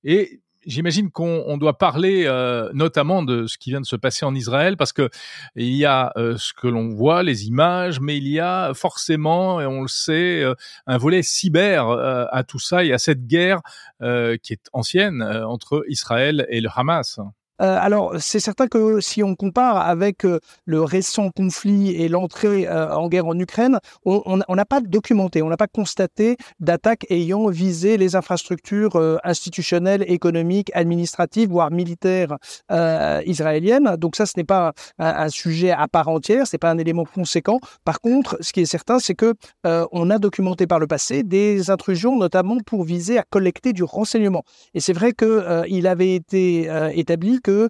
[0.05, 4.35] Et J'imagine qu'on doit parler euh, notamment de ce qui vient de se passer en
[4.35, 5.09] Israël parce que
[5.55, 9.61] il y a euh, ce que l'on voit, les images, mais il y a forcément,
[9.61, 10.55] et on le sait, euh,
[10.89, 13.61] un volet cyber à tout ça et à cette guerre
[14.01, 17.21] qui est ancienne entre Israël et le Hamas.
[17.63, 22.67] Euh, alors, c'est certain que si on compare avec euh, le récent conflit et l'entrée
[22.69, 27.49] euh, en guerre en Ukraine, on n'a pas documenté, on n'a pas constaté d'attaques ayant
[27.49, 32.37] visé les infrastructures institutionnelles, économiques, administratives, voire militaires
[33.27, 33.97] israéliennes.
[33.97, 37.59] Donc ça, ce n'est pas un, sujet à part entière, c'est pas un élément conséquent.
[37.85, 41.71] Par contre, ce qui est certain, c'est que on a documenté par le passé des
[41.71, 44.45] intrusions, notamment pour viser à collecter du renseignement.
[44.75, 47.69] Et c'est vrai qu'il il avait été établi que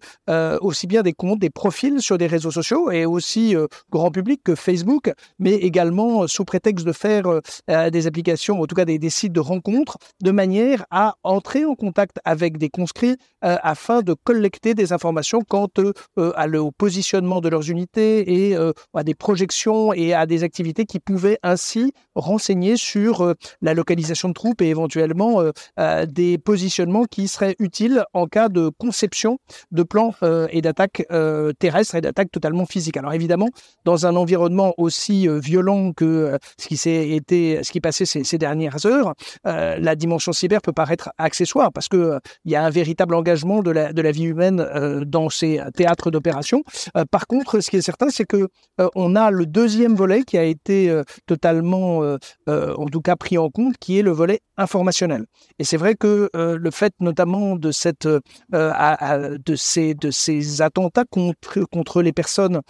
[0.62, 3.54] aussi bien des comptes, des profils sur des réseaux sociaux et aussi
[3.90, 7.24] grand public que Facebook, mais également sous prétexte de faire
[7.68, 12.16] des applications, en tout cas des, sites de rencontres, de manière à entrer en contact
[12.24, 15.68] avec des conscrits afin de collecter des informations quant
[16.16, 18.56] au positionnement de leurs unités et
[18.94, 24.34] à des projections et à des activités qui pouvaient ainsi renseigner sur la localisation de
[24.34, 25.42] troupes et éventuellement
[26.08, 29.38] des positionnements qui seraient utiles en cas de conception
[29.70, 30.14] de plans
[30.50, 31.04] et d'attaques
[31.58, 32.96] terrestres et d'attaques totalement physiques.
[32.96, 33.48] Alors évidemment,
[33.84, 38.84] dans un environnement aussi violent que ce qui s'est été, ce qui passait ces, dernières
[38.86, 43.62] heures, la dimension cyber peut paraître accessoire parce que il y a un véritable engagement
[43.62, 46.62] de la, vie humaine dans ces théâtres d'opération.
[47.10, 48.48] par contre, ce qui est certain, c'est que
[48.94, 53.76] on a le deuxième volet qui a été totalement, en tout cas, pris en compte,
[53.78, 55.26] qui est le volet informationnel.
[55.58, 58.08] Et c'est vrai que le fait notamment de cette
[59.94, 62.60] de ces attentats contre contre les personnes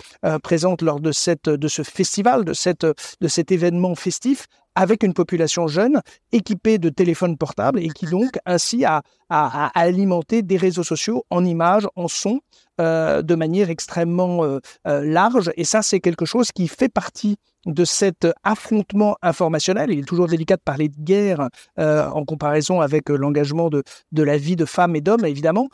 [0.42, 4.46] présentes lors de cette de ce festival, de cet événement festif
[4.76, 10.42] avec une population jeune équipée de téléphones portables et qui donc ainsi a, a, alimenté
[10.42, 12.40] des réseaux sociaux en images, en son,
[12.78, 15.50] euh, de manière extrêmement euh, euh, large.
[15.56, 19.90] Et ça, c'est quelque chose qui fait partie de cet affrontement informationnel.
[19.90, 24.36] Il est toujours délicat de parler de guerre en comparaison avec l'engagement de, de la
[24.38, 25.68] vie de femmes et d'hommes, évidemment,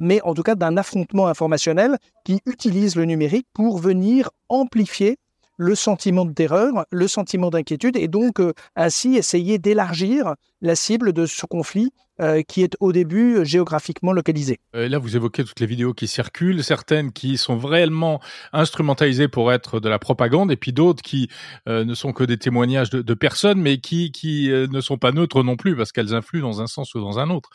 [0.00, 5.18] mais en tout cas d'un affrontement informationnel qui utilise le numérique pour venir amplifier
[5.56, 10.34] le sentiment de terreur, le sentiment d'inquiétude, et donc euh, ainsi essayer d'élargir
[10.66, 14.58] la cible de ce conflit euh, qui est au début géographiquement localisé.
[14.74, 18.22] Euh, là, vous évoquez toutes les vidéos qui circulent, certaines qui sont réellement
[18.54, 21.28] instrumentalisées pour être de la propagande, et puis d'autres qui
[21.68, 25.42] euh, ne sont que des témoignages de, personnes, mais qui, qui ne sont pas neutres
[25.42, 27.50] non plus, parce qu'elles influent dans un sens ou dans un autre.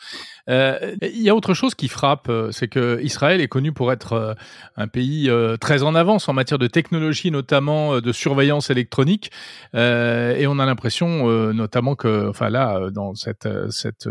[0.46, 4.36] Il y a autre chose qui frappe, c'est que Israël est connu pour être
[4.76, 5.28] un pays
[5.60, 9.32] très en avance en matière de technologie, notamment de surveillance électronique,
[9.74, 14.08] et on a l'impression, notamment que, enfin là, dans cette, cette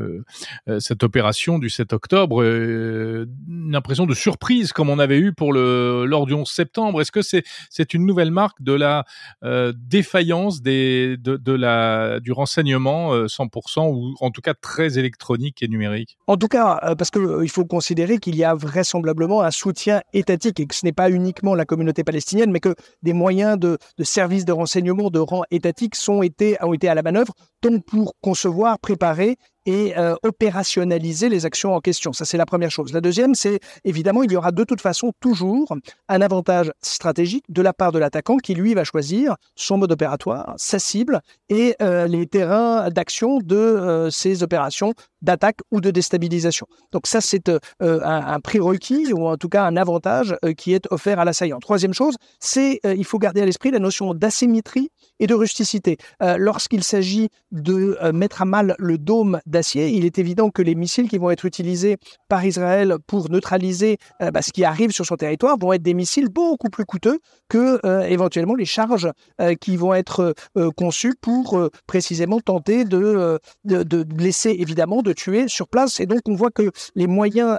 [0.68, 5.34] euh, cette opération du 7 octobre, euh, une impression de surprise comme on avait eu
[5.34, 7.02] pour le lors du 11 septembre.
[7.02, 9.06] Est-ce que c'est c'est une nouvelle marque de la
[9.44, 15.68] euh, défaillance des de, la du renseignement 100% ou en tout cas très électronique et
[15.68, 16.18] numérique?
[16.28, 20.60] En tout cas, parce que il faut considérer qu'il y a vraisemblablement un soutien étatique
[20.60, 24.04] et que ce n'est pas uniquement la communauté palestinienne, mais que des moyens de, de
[24.04, 28.14] services de renseignement de rang étatique sont été, ont été à la manœuvre, tant pour
[28.22, 32.14] concevoir, préparer et euh, opérationnaliser les actions en question.
[32.14, 32.94] Ça, c'est la première chose.
[32.94, 35.76] La deuxième, c'est évidemment, il y aura de toute façon toujours
[36.10, 40.54] un avantage stratégique de la part de l'attaquant qui, lui, va choisir son mode opératoire,
[40.58, 46.68] sa cible et euh, les terrains d'action de euh, ces opérations d'attaque ou de déstabilisation.
[46.92, 51.20] Donc ça, c'est un, un, prérequis ou en tout cas un avantage qui est offert
[51.20, 51.60] à l'assaillant.
[51.60, 55.98] Troisième chose, c'est il faut garder à l'esprit la notion d'asymétrie et de rusticité.
[56.20, 61.10] Lorsqu'il s'agit de mettre à mal le dôme d'acier, il est évident que les missiles
[61.10, 65.16] qui vont être utilisés par Israël pour neutraliser euh, bah, ce qui arrive sur son
[65.16, 69.78] territoire vont être des missiles beaucoup plus coûteux que euh, éventuellement les charges euh, qui
[69.78, 70.34] vont être
[70.76, 76.00] conçues pour précisément tenter de, de, blesser, évidemment, de tuer sur place.
[76.00, 77.58] Et donc on voit que les moyens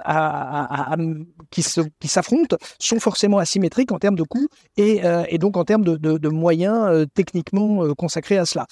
[1.51, 1.61] qui
[2.07, 7.05] s'affrontent sont forcément asymétriques en termes de coûts et, et donc en termes de, moyens
[7.13, 8.65] techniquement consacrés à cela.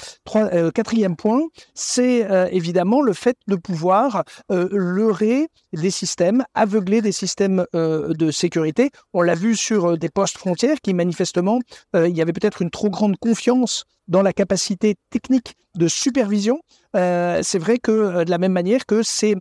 [0.73, 1.41] Quatrième point,
[1.73, 8.31] c'est évidemment le fait de pouvoir euh, leurrer des systèmes, aveugler des systèmes euh, de
[8.31, 8.91] sécurité.
[9.13, 11.59] On l'a vu sur euh, des postes frontières qui manifestement,
[11.93, 16.59] il y avait peut-être une trop grande confiance dans la capacité technique de supervision.
[16.97, 19.35] Euh, c'est vrai que euh, de la même manière que ces,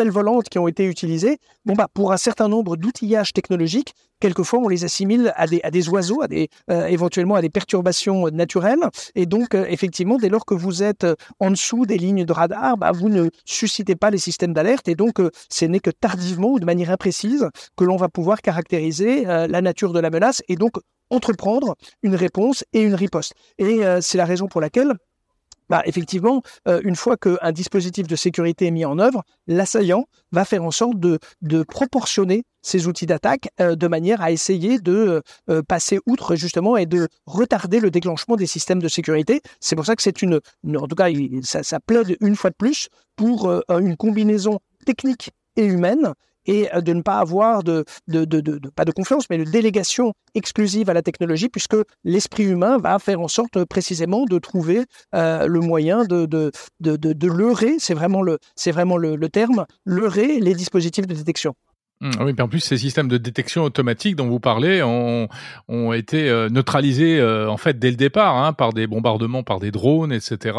[0.00, 4.58] ailes volantes qui ont été utilisées, bon bah pour un certain nombre d'outillages technologiques, quelquefois
[4.58, 8.28] on les assimile à des, à des oiseaux, à des, euh, éventuellement à des perturbations
[8.30, 8.80] naturelles.
[9.14, 11.06] Et donc effectivement, dès lors que vous êtes
[11.38, 14.88] en dessous des lignes de radar, bah, vous ne suscitez pas les systèmes d'alerte.
[14.88, 19.24] Et donc ce n'est que tardivement ou de manière imprécise que l'on va pouvoir caractériser
[19.24, 20.78] la nature de la menace et donc
[21.10, 23.34] entreprendre une réponse et une riposte.
[23.58, 24.94] Et euh, c'est la raison pour laquelle
[25.68, 30.46] bah, effectivement, euh, une fois qu'un dispositif de sécurité est mis en œuvre, l'assaillant va
[30.46, 31.18] faire en sorte de,
[31.64, 35.22] proportionner ses outils d'attaque euh, de manière à essayer de
[35.68, 39.42] passer outre justement et de retarder le déclenchement des systèmes de sécurité.
[39.60, 40.40] C'est pour ça que c'est une,
[40.74, 41.08] en tout cas,
[41.42, 46.14] ça plaide une fois de plus pour une combinaison technique et humaine
[46.48, 49.44] et euh, de ne pas avoir de, de, de, de, pas de confiance, mais de
[49.44, 54.84] délégation exclusive à la technologie, puisque l'esprit humain va faire en sorte précisément de trouver
[55.14, 59.28] euh, le moyen de, de, de, de, leurrer, c'est vraiment, le, c'est vraiment le, le
[59.28, 61.54] terme, leurrer les dispositifs de détection.
[62.00, 65.28] Mmh, oui, mais en plus, ces systèmes de détection automatique dont vous parlez ont,
[65.68, 69.70] ont été euh, neutralisés en fait dès le départ hein, par des bombardements, par des
[69.70, 70.56] drones, etc.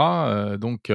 [0.59, 0.91] donc,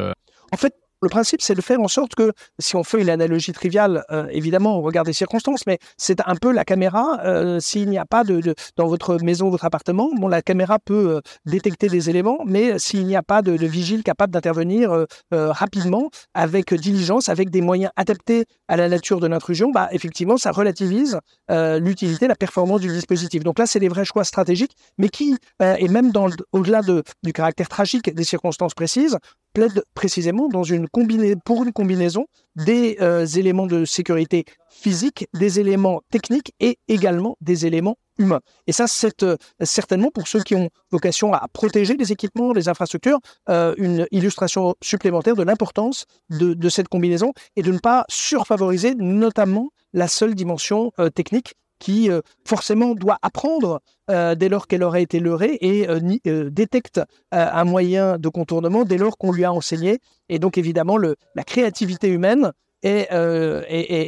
[0.53, 3.53] en fait, le principe, c'est de faire en sorte que, si on fait une analogie
[3.53, 7.21] triviale, euh, évidemment, on regarde les circonstances, mais c'est un peu la caméra.
[7.25, 11.21] Euh, s'il n'y a pas de, dans votre maison, votre appartement, la caméra peut euh,
[11.47, 17.29] détecter des éléments, mais s'il n'y a pas de, vigile capable d'intervenir rapidement, avec diligence,
[17.29, 21.19] avec des moyens adaptés à la nature de l'intrusion, bah, effectivement, ça relativise
[21.51, 23.43] l'utilité, la performance du dispositif.
[23.45, 26.13] Donc là, c'est des vrais choix stratégiques, mais qui, et même
[26.53, 26.81] au-delà
[27.23, 29.19] du caractère tragique des circonstances précises,
[29.55, 36.79] plaide précisément pour une combinaison des euh, éléments de sécurité physique, des éléments techniques et
[36.89, 38.41] également des éléments humains.
[38.67, 42.69] Et ça, c'est euh, certainement pour ceux qui ont vocation à protéger les équipements, les
[42.69, 48.95] infrastructures, euh, une illustration supplémentaire de l'importance de, cette combinaison et de ne pas surfavoriser
[48.97, 55.03] notamment la seule dimension technique qui euh, forcément doit apprendre euh, dès lors qu'elle aurait
[55.03, 59.99] été leurrée et euh, détecte un moyen de contournement dès lors qu'on lui a enseigné.
[60.31, 63.13] Et donc évidemment, la créativité humaine est,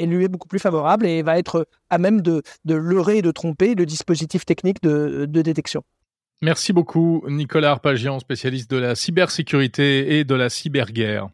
[0.06, 3.30] lui est beaucoup plus favorable et va être à même de, de leurrer et de
[3.30, 5.82] tromper le dispositif technique de, de détection.
[6.40, 11.28] Merci beaucoup Nicolas Arpagian, spécialiste de la cybersécurité et de la cyberguerre.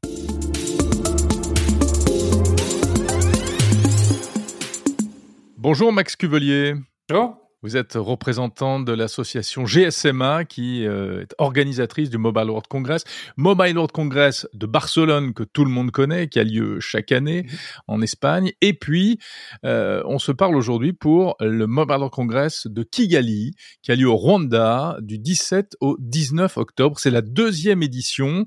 [5.63, 6.75] Bonjour Max Cuvelier.
[7.09, 7.37] Bonjour.
[7.63, 13.05] Vous êtes représentant de l'association GSMA qui euh, est organisatrice du Mobile World Congress.
[13.37, 17.45] Mobile World Congress de Barcelone que tout le monde connaît, qui a lieu chaque année
[17.45, 17.59] mhm.
[17.87, 18.51] en Espagne.
[18.61, 19.21] Et puis,
[19.65, 24.09] euh, on se parle aujourd'hui pour le Mobile World Congress de Kigali qui a lieu
[24.09, 26.99] au Rwanda du 17 au 19 octobre.
[26.99, 28.47] C'est la deuxième édition.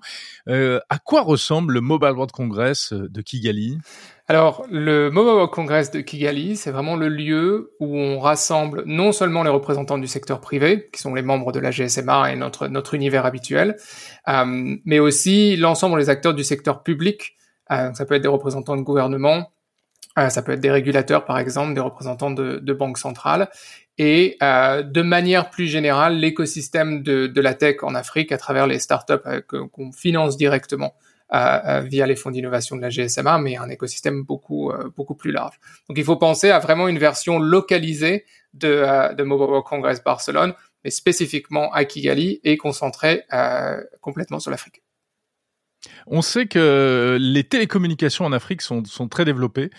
[0.49, 3.77] Euh, à quoi ressemble le Mobile World Congress de Kigali?
[4.27, 9.43] Alors, le Mobile Congress de Kigali, c'est vraiment le lieu où on rassemble non seulement
[9.43, 12.95] les représentants du secteur privé, qui sont les membres de la GSMA et notre, notre
[12.95, 13.75] univers habituel,
[14.27, 17.35] euh, mais aussi l'ensemble des acteurs du secteur public.
[17.71, 19.51] Euh, ça peut être des représentants de gouvernement,
[20.17, 23.49] euh, ça peut être des régulateurs, par exemple, des représentants de, de banques centrales,
[23.99, 28.79] et de manière plus générale, l'écosystème de, de, la tech en Afrique à travers les
[28.79, 29.13] startups
[29.47, 30.95] qu'on finance directement
[31.85, 35.59] via les fonds d'innovation de la GSMA, mais un écosystème beaucoup euh, beaucoup plus large.
[35.89, 40.03] Donc il faut penser à vraiment une version localisée de, euh, de Mobile World Congress
[40.03, 44.84] Barcelone, mais spécifiquement à Kigali et concentrée euh, complètement sur l'Afrique.
[46.07, 49.69] On sait que les télécommunications en Afrique sont, très développées,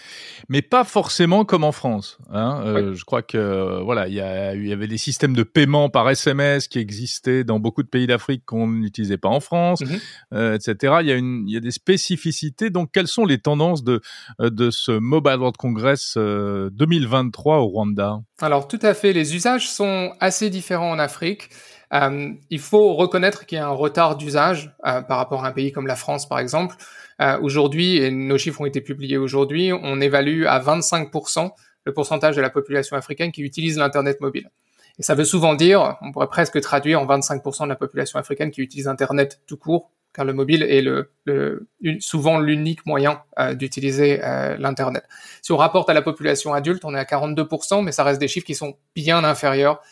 [0.49, 2.19] mais pas forcément comme en France.
[2.33, 2.63] Hein.
[2.65, 6.79] Euh, je crois que voilà, il y, avait des systèmes de paiement par SMS qui
[6.79, 9.99] existaient dans beaucoup de pays d'Afrique qu'on n'utilisait pas en France, mhm.
[10.35, 10.97] euh, etc.
[11.01, 12.71] Il y, a il y a des spécificités.
[12.71, 14.01] Donc, quelles sont les tendances de,
[14.41, 18.21] de ce Mobile World Congress 2023 euh, au Rwanda?
[18.41, 19.13] Alors, tout à fait.
[19.13, 21.51] Les usages sont assez différents en Afrique.
[21.93, 25.53] Euh, il faut reconnaître qu'il y a un retard d'usage euh, par rapport à un
[25.53, 26.77] pays comme la France, par exemple.
[27.21, 31.51] Euh, aujourd'hui, et nos chiffres ont été publiés aujourd'hui, on évalue à 25%
[31.85, 34.51] le pourcentage de la population africaine qui utilise l'Internet mobile.
[34.99, 38.51] Et ça veut souvent dire, on pourrait presque traduire en 25% de la population africaine
[38.51, 41.69] qui utilise Internet tout court, car le mobile est le, le
[42.01, 43.21] souvent l'unique moyen
[43.53, 44.19] d'utiliser
[44.59, 45.05] l'Internet.
[45.43, 48.27] Si on rapporte à la population adulte, on est à 42%, mais ça reste des
[48.27, 49.83] chiffres qui sont bien inférieurs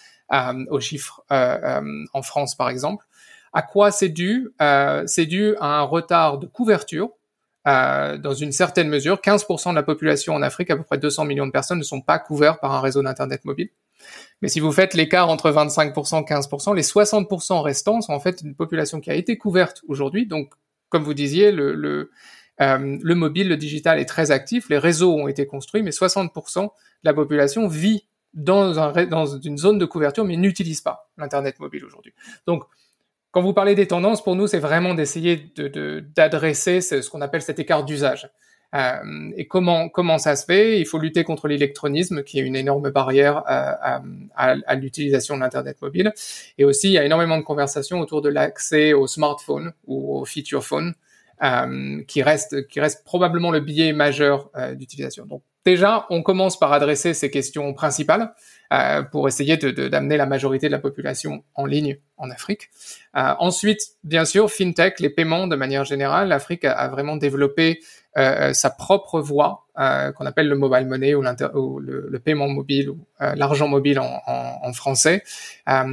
[0.70, 3.04] aux chiffres euh, euh, en France, par exemple.
[3.52, 4.50] À quoi c'est dû
[5.06, 7.10] C'est dû à un retard de couverture
[7.64, 9.20] dans une certaine mesure.
[9.20, 12.00] 15% de la population en Afrique, à peu près 200 millions de personnes, ne sont
[12.00, 13.70] pas couverts par un réseau d'Internet mobile.
[14.42, 18.42] Mais si vous faites l'écart entre 25% et 15%, les 60% restants sont en fait
[18.42, 20.26] une population qui a été couverte aujourd'hui.
[20.26, 20.52] Donc,
[20.88, 22.10] comme vous disiez, le, le,
[22.58, 26.70] le mobile, le digital est très actif, les réseaux ont été construits, mais 60% de
[27.04, 31.84] la population vit dans, un, dans une zone de couverture, mais n'utilise pas l'Internet mobile
[31.84, 32.14] aujourd'hui.
[32.46, 32.64] Donc,
[33.30, 35.52] quand vous parlez des tendances, pour nous, c'est vraiment d'essayer
[36.16, 38.30] d'adresser de, ce, qu'on appelle cet écart d'usage.
[38.74, 40.80] Euh, et comment comment ça se fait?
[40.80, 44.02] Il faut lutter contre l'électronisme, qui est une énorme barrière euh, à,
[44.34, 46.12] à, l'utilisation de l'internet mobile.
[46.58, 50.24] Et aussi, il y a énormément de conversations autour de l'accès au smartphone ou au
[50.24, 50.94] feature phone,
[51.42, 55.26] euh, qui reste qui reste probablement le biais majeur euh, d'utilisation.
[55.26, 58.34] Donc Déjà, on commence par adresser ces questions principales
[58.72, 62.68] euh, pour essayer d'amener la majorité de la population en ligne en Afrique.
[63.16, 67.80] Euh, ensuite, bien sûr, fintech, les paiements de manière générale, l'Afrique a, vraiment développé
[68.18, 71.22] euh, sa propre voie qu'on appelle le mobile money ou,
[71.80, 75.24] le, paiement mobile ou l'argent mobile en, en français.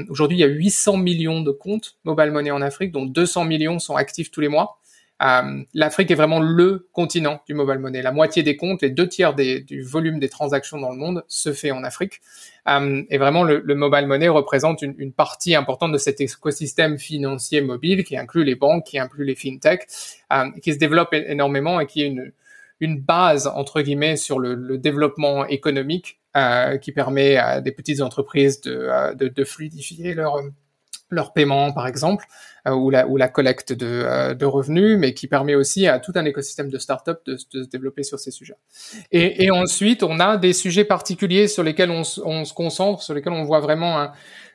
[0.07, 3.79] Aujourd'hui, il y a 800 millions de comptes mobile money en Afrique, dont 200 millions
[3.79, 4.80] sont actifs tous les mois.
[5.21, 8.01] Euh, L'Afrique est vraiment le continent du mobile money.
[8.01, 11.53] La moitié des comptes, les deux tiers du volume des transactions dans le monde se
[11.53, 12.21] fait en Afrique.
[12.67, 18.03] Euh, et vraiment, le, mobile money représente une, partie importante de cet écosystème financier mobile
[18.03, 19.87] qui inclut les banques, qui inclut les fintechs,
[20.33, 22.31] euh, qui se développe énormément et qui est une,
[22.79, 26.19] une base entre guillemets sur le, développement économique
[26.81, 30.41] qui permet à des petites entreprises de, de, de fluidifier leur
[31.11, 32.25] leur paiement, par exemple,
[32.67, 36.25] euh, ou, la, collecte de, euh, de, revenus, mais qui permet aussi à tout un
[36.25, 38.55] écosystème de start-up de, de, se développer sur ces sujets.
[39.11, 43.33] Et, ensuite, on a des sujets particuliers sur lesquels on, on, se concentre, sur lesquels
[43.33, 44.11] on voit vraiment un,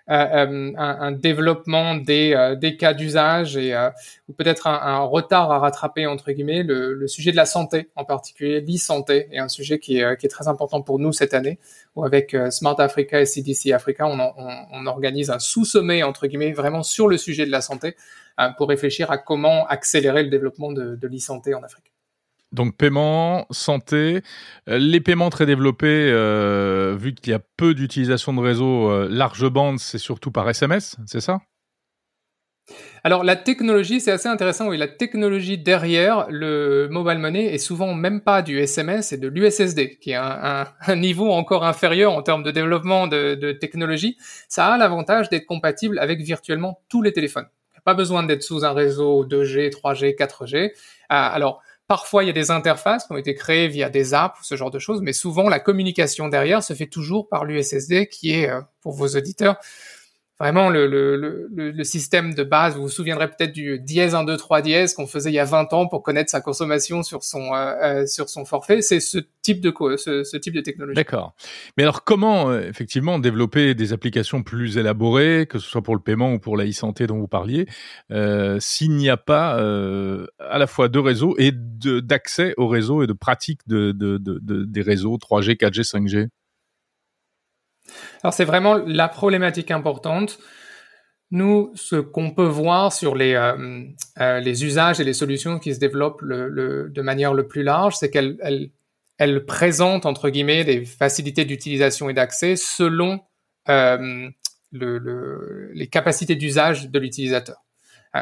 [0.08, 3.76] un, un, développement des, euh, des cas d'usage et
[4.28, 7.88] ou peut-être un, un, retard à rattraper entre guillemets le, le sujet de la santé
[7.96, 11.34] en particulier l'e-santé est un sujet qui est, qui est très important pour nous cette
[11.34, 11.58] année
[11.96, 16.52] où avec Smart Africa et CDC Africa on, on, on organise un sous-sommet entre guillemets
[16.52, 17.96] vraiment sur le sujet de la santé
[18.58, 21.95] pour réfléchir à comment accélérer le développement de, de l'e-santé en Afrique.
[22.52, 24.22] Donc paiement, santé,
[24.68, 29.08] euh, les paiements très développés, euh, vu qu'il y a peu d'utilisation de réseau euh,
[29.10, 31.40] large bande, c'est surtout par SMS, c'est ça?
[33.04, 34.68] Alors la technologie, c'est assez intéressant.
[34.68, 39.28] Oui, la technologie derrière le mobile money est souvent même pas du SMS, et de
[39.28, 40.66] l'USSD, qui est un,
[40.96, 44.16] niveau encore inférieur en termes de développement de, de technologie.
[44.48, 47.46] Ça a l'avantage d'être compatible avec virtuellement tous les téléphones.
[47.84, 50.72] Pas besoin d'être sous un réseau 2G, 3G, 4G.
[51.08, 54.44] alors Parfois, il y a des interfaces qui ont été créées via des apps ou
[54.44, 58.32] ce genre de choses, mais souvent la communication derrière se fait toujours par l'USSD, qui
[58.32, 59.56] est, euh, pour vos auditeurs,
[60.38, 62.76] vraiment le, le, le, le, système de base.
[62.76, 65.44] Vous vous souviendrez peut-être du dièse 1, 2, 3 dièse qu'on faisait il y a
[65.44, 68.82] 20 ans pour connaître sa consommation sur son, euh, euh, sur son forfait.
[68.82, 70.96] C'est ce type de, ce, type de technologie.
[70.96, 71.34] D'accord.
[71.76, 76.00] Mais alors, comment, euh, effectivement, développer des applications plus élaborées, que ce soit pour le
[76.00, 77.66] paiement ou pour la e-santé dont vous parliez,
[78.10, 83.02] euh, s'il n'y a pas euh, à la fois de réseau et d'accès au réseau
[83.02, 86.28] et de pratique de, de, de des réseaux 3G, 4G, 5G
[88.22, 90.38] alors c'est vraiment la problématique importante.
[91.32, 93.84] Nous, ce qu'on peut voir sur les, euh,
[94.20, 98.36] euh, usages et les solutions qui se développent de manière le plus large, c'est qu'elles
[99.18, 103.20] elles, présentent, entre guillemets, des facilités d'utilisation et d'accès selon
[103.68, 104.28] euh,
[104.70, 107.56] le, les capacités d'usage de l'utilisateur.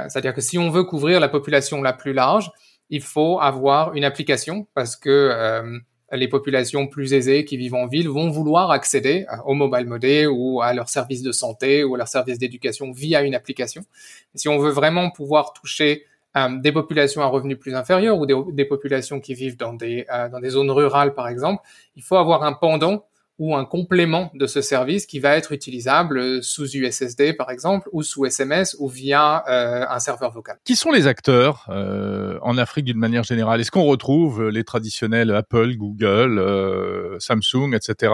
[0.09, 2.51] C'est-à-dire que si on veut couvrir la population la plus large,
[2.91, 5.81] il faut avoir une application parce que
[6.17, 10.61] les populations plus aisées qui vivent en ville vont vouloir accéder au mobile money ou
[10.63, 13.83] à leurs services de santé ou à leurs services d'éducation via une application.
[14.35, 16.05] si on veut vraiment pouvoir toucher
[16.37, 20.29] euh, des populations à revenus plus inférieurs ou des, populations qui vivent dans des, euh,
[20.29, 21.63] dans des zones rurales, par exemple,
[21.95, 23.05] il faut avoir un pendant
[23.39, 28.03] ou un complément de ce service qui va être utilisable sous USSD par exemple ou
[28.03, 30.59] sous SMS ou via euh, un serveur vocal.
[30.65, 33.61] Qui sont les acteurs euh, en Afrique d'une manière générale?
[33.61, 38.13] Est-ce qu'on retrouve les traditionnels Apple, Google, euh, Samsung, etc.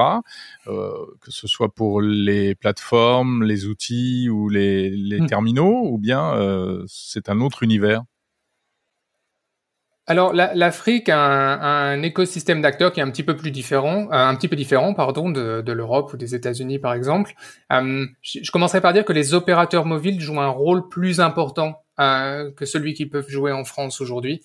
[0.66, 0.90] Euh,
[1.20, 5.26] que ce soit pour les plateformes, les outils ou les, les hmm.
[5.26, 8.02] terminaux ou bien euh, c'est un autre univers?
[10.10, 14.34] Alors l'Afrique a, un, écosystème d'acteurs qui est un petit peu plus différent, euh, un
[14.34, 17.32] petit peu différent, pardon, de, l'Europe ou des États-Unis par exemple.
[17.72, 22.50] Euh, je, commencerai par dire que les opérateurs mobiles jouent un rôle plus important euh,
[22.50, 24.42] que celui qu'ils peuvent jouer en France aujourd'hui.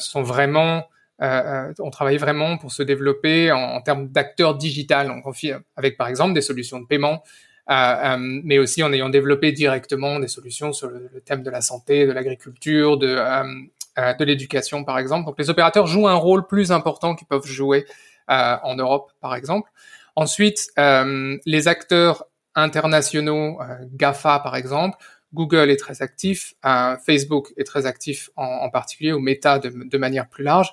[0.00, 0.82] sont vraiment
[1.20, 5.12] on travaille vraiment pour se développer en, termes d'acteurs digital,
[5.76, 7.22] avec par exemple des solutions de paiement,
[7.68, 12.12] mais aussi en ayant développé directement des solutions sur le, thème de la santé, de
[12.12, 13.16] l'agriculture, de,
[13.98, 15.26] de l'éducation, par exemple.
[15.26, 17.86] Donc les opérateurs jouent un rôle plus important qu'ils peuvent jouer
[18.30, 19.70] euh, en Europe, par exemple.
[20.16, 22.24] Ensuite, euh, les acteurs
[22.54, 23.58] internationaux,
[23.92, 24.98] GAFA, par exemple,
[25.32, 26.54] Google est très actif,
[27.06, 30.72] Facebook est très actif en, particulier, ou Meta de, manière plus large.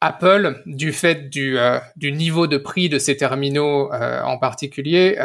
[0.00, 1.56] Apple, du fait du,
[1.96, 5.16] du, niveau de prix de ces terminaux en particulier,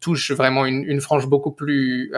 [0.00, 2.12] touche vraiment une, une, frange beaucoup plus,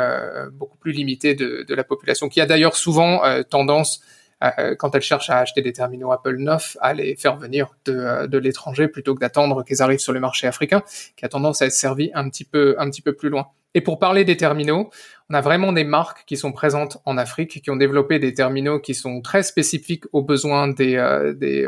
[0.55, 4.01] beaucoup plus limitée de, de la population, qui a d'ailleurs souvent tendance
[4.43, 7.93] euh, quand elles cherchent à acheter des terminaux Apple neufs, à les faire venir de,
[7.93, 10.83] euh, de l'étranger plutôt que d'attendre qu'ils arrivent sur le marché africain,
[11.17, 13.49] qui a tendance à être servi un petit peu, un petit peu plus loin.
[13.75, 14.91] Et pour parler des terminaux,
[15.31, 18.79] on a vraiment des marques qui sont présentes en Afrique, qui ont développé des terminaux
[18.79, 21.67] qui sont très spécifiques aux besoins des, euh, des,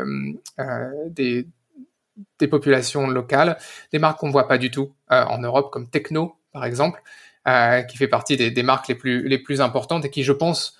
[1.09, 1.47] des,
[2.39, 3.57] des, populations locales,
[3.91, 7.01] des marques qu'on voit pas du tout en Europe, comme Techno, par exemple,
[7.89, 10.77] qui fait partie des, des, marques les plus, les plus importantes et qui, je pense,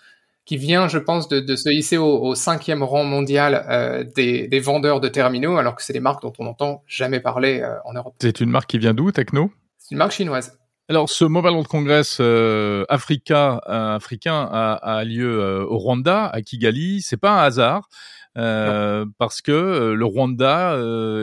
[0.48, 4.60] qui vient, je pense, de, de se hisser au, cinquième rang mondial euh, des, des,
[4.62, 7.94] vendeurs de terminaux, alors que c'est des marques dont on n'entend jamais parler euh, en
[7.94, 8.16] Europe.
[8.22, 9.52] C'est une marque qui vient d'où, Techno?
[9.78, 10.58] C'est une marque chinoise.
[10.90, 16.28] Alors, ce Mobile World Congress euh, Africa, euh, africain a, a lieu euh, au Rwanda,
[16.28, 17.02] à Kigali.
[17.02, 17.90] C'est pas un hasard.
[19.18, 20.78] parce que le Rwanda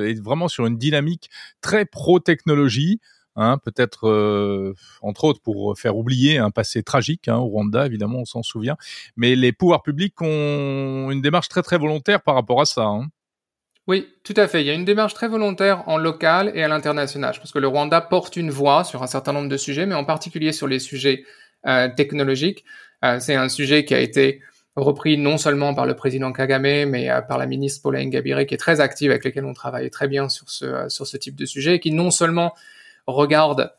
[0.06, 1.30] est vraiment sur une dynamique
[1.62, 3.00] très pro-technologie,
[3.36, 8.24] hein, peut-être entre autres pour faire oublier un passé tragique hein, au Rwanda, évidemment, on
[8.26, 8.76] s'en souvient.
[9.16, 12.84] Mais les pouvoirs publics ont une démarche très très volontaire par rapport à ça.
[12.84, 13.08] Hein.
[13.86, 14.62] Oui, tout à fait.
[14.62, 17.34] Il y a une démarche très volontaire en local et à l'international.
[17.36, 20.04] Parce que le Rwanda porte une voix sur un certain nombre de sujets, mais en
[20.04, 21.24] particulier sur les sujets
[21.66, 22.64] euh, technologiques.
[23.04, 24.40] Euh, c'est un sujet qui a été
[24.74, 28.54] repris non seulement par le président Kagame, mais euh, par la ministre Pauline Gabiré, qui
[28.54, 31.76] est très active, avec laquelle on travaille très bien sur ce, ce type de sujet,
[31.76, 32.54] et qui non seulement
[33.06, 33.70] regarde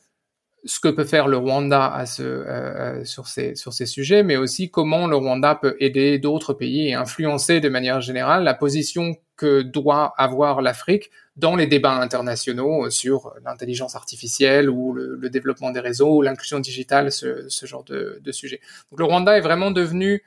[0.65, 4.35] ce que peut faire le Rwanda à ce, euh, sur, ces, sur ces sujets, mais
[4.35, 9.15] aussi comment le Rwanda peut aider d'autres pays et influencer de manière générale la position
[9.37, 15.81] que doit avoir l'Afrique dans les débats internationaux sur l'intelligence artificielle ou le, développement des
[15.81, 18.59] réseaux ou l'inclusion digitale, ce, ce genre de, de, sujet.
[18.89, 20.23] Donc le Rwanda est vraiment devenu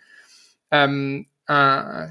[0.75, 2.09] euh, un...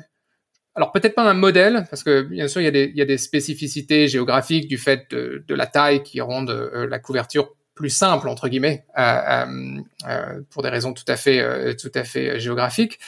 [0.75, 3.01] Alors peut-être pas un modèle, parce que bien sûr il y a des, il y
[3.01, 7.57] a des spécificités géographiques du fait de, de la taille qui rendent euh, la couverture
[7.78, 12.03] plus simple entre guillemets euh, euh, euh, pour des raisons tout à fait tout à
[12.03, 12.99] fait géographiques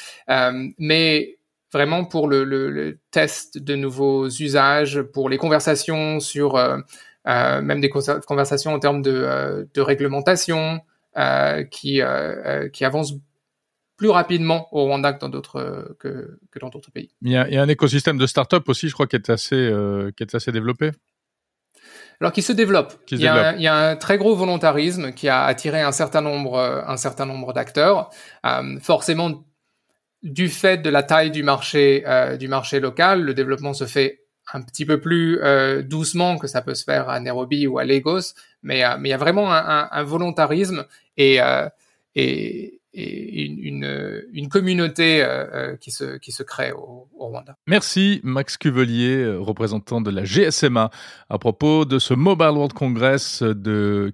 [0.77, 1.37] mais
[1.73, 6.53] vraiment pour le, test de nouveaux usages pour les conversations sur
[7.25, 10.79] même des conversations en termes de, réglementation
[11.71, 12.01] qui
[12.73, 13.13] qui avancent
[13.97, 17.09] plus rapidement au Rwanda que dans d'autres que, que, dans d'autres pays.
[17.21, 19.29] Il y, a, il y, a, un écosystème de start-up aussi, je crois, qui est
[19.29, 19.73] assez
[20.15, 20.91] qui est assez développé
[22.21, 22.93] alors qui se développe.
[23.11, 26.21] il, y a, il, y a, un très gros volontarisme qui a attiré un certain
[26.21, 28.09] nombre, euh, un certain nombre d'acteurs.
[28.45, 29.45] Euh, forcément,
[30.21, 34.23] du fait de la taille du marché, euh, du marché local, le développement se fait
[34.51, 37.85] un petit peu plus euh, doucement que ça peut se faire à Nairobi ou à
[37.85, 41.39] Lagos, mais, mais il y a vraiment un, un, un volontarisme et,
[42.15, 47.55] et, et une, communauté euh, euh, qui, se, crée au, Rwanda.
[47.67, 50.89] Merci Max Cuvelier, euh, représentant de la GSMA,
[51.29, 53.43] à propos de ce Mobile World Congress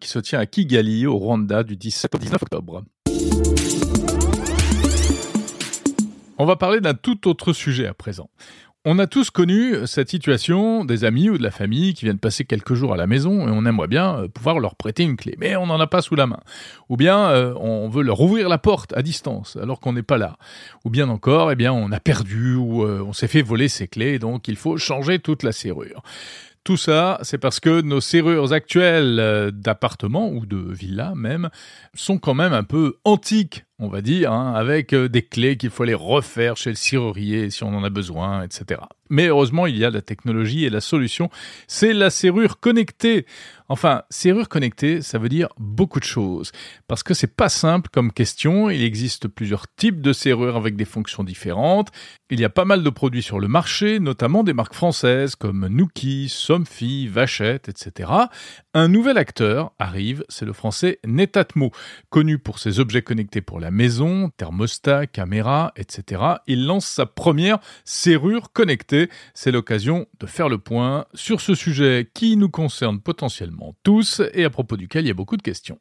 [0.02, 2.84] qui se tient à Kigali, au Rwanda, du 17 au 19 octobre.
[6.38, 8.30] On va parler d'un tout autre sujet à présent.
[8.88, 12.46] On a tous connu cette situation des amis ou de la famille qui viennent passer
[12.46, 15.36] quelques jours à la maison et on aimerait bien euh, pouvoir leur prêter une clé,
[15.40, 16.40] mais on n'en a pas sous la main.
[16.90, 20.20] Ou bien euh, on veut leur ouvrir la porte à distance alors qu'on n'est pas
[20.20, 20.38] là.
[20.84, 23.88] Ou bien encore, eh bien on a perdu ou euh, on s'est fait voler ses
[23.88, 26.04] clés, donc il faut changer toute la serrure.
[26.66, 31.50] Tout ça, c'est parce que nos serrures actuelles d'appartements ou de villas même
[31.94, 35.70] sont quand même un peu antiques on va dire, hein, avec euh, des clés qu'il
[35.70, 38.82] faut aller refaire chez le serrurier si on en a besoin, etc.
[39.10, 41.30] Mais heureusement, il y a la technologie et la solution,
[41.68, 43.26] c'est la serrure connectée.
[43.68, 46.52] Enfin, serrure connectée, ça veut dire beaucoup de choses.
[46.88, 48.70] Parce que c'est pas simple comme question.
[48.70, 51.90] Il existe plusieurs types de serrures avec des fonctions différentes.
[52.30, 55.68] Il y a pas mal de produits sur le marché, notamment des marques françaises comme
[55.68, 58.12] Nuki, Somfy, Vachette, etc.
[58.74, 61.72] Un nouvel acteur arrive, c'est le français Netatmo,
[62.10, 66.22] connu pour ses objets connectés pour la maison, thermostat, caméra, etc.
[66.46, 69.10] Il lance sa première serrure connectée.
[69.34, 74.44] C'est l'occasion de faire le point sur ce sujet qui nous concerne potentiellement tous et
[74.44, 75.80] à propos duquel il y a beaucoup de questions.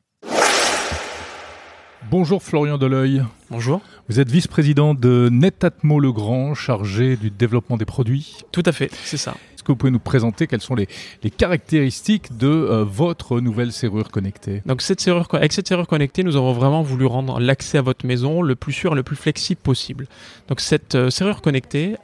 [2.11, 3.25] Bonjour Florian Deleuil.
[3.51, 3.81] Bonjour.
[4.09, 8.39] Vous êtes vice-président de Netatmo Legrand, chargé du développement des produits.
[8.53, 9.35] Tout à fait, c'est ça.
[9.55, 10.87] Est-ce que vous pouvez nous présenter quelles sont les,
[11.31, 14.63] caractéristiques de euh, votre nouvelle serrure connectée?
[14.67, 18.05] Donc cette serrure, avec cette serrure connectée, nous avons vraiment voulu rendre l'accès à votre
[18.05, 20.07] maison le plus sûr, le plus flexible possible.
[20.49, 21.97] Donc cette euh, serrure connectée,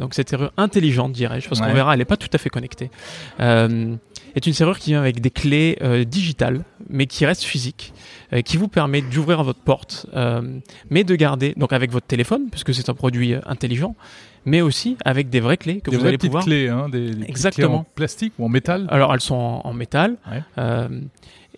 [0.00, 2.90] donc cette serrure intelligente, dirais-je, parce qu'on verra, elle n'est pas tout à fait connectée.
[4.36, 7.94] Est une serrure qui vient avec des clés euh, digitales, mais qui reste physique,
[8.34, 10.58] euh, qui vous permet d'ouvrir votre porte, euh,
[10.90, 13.96] mais de garder, donc avec votre téléphone, puisque c'est un produit intelligent,
[14.44, 16.44] mais aussi avec des vraies clés que des vous allez pouvoir.
[16.44, 17.68] clés, hein, des, Exactement.
[17.68, 18.86] Clés en plastique ou en métal.
[18.90, 20.18] Alors elles sont en, métal.
[20.30, 20.42] Ouais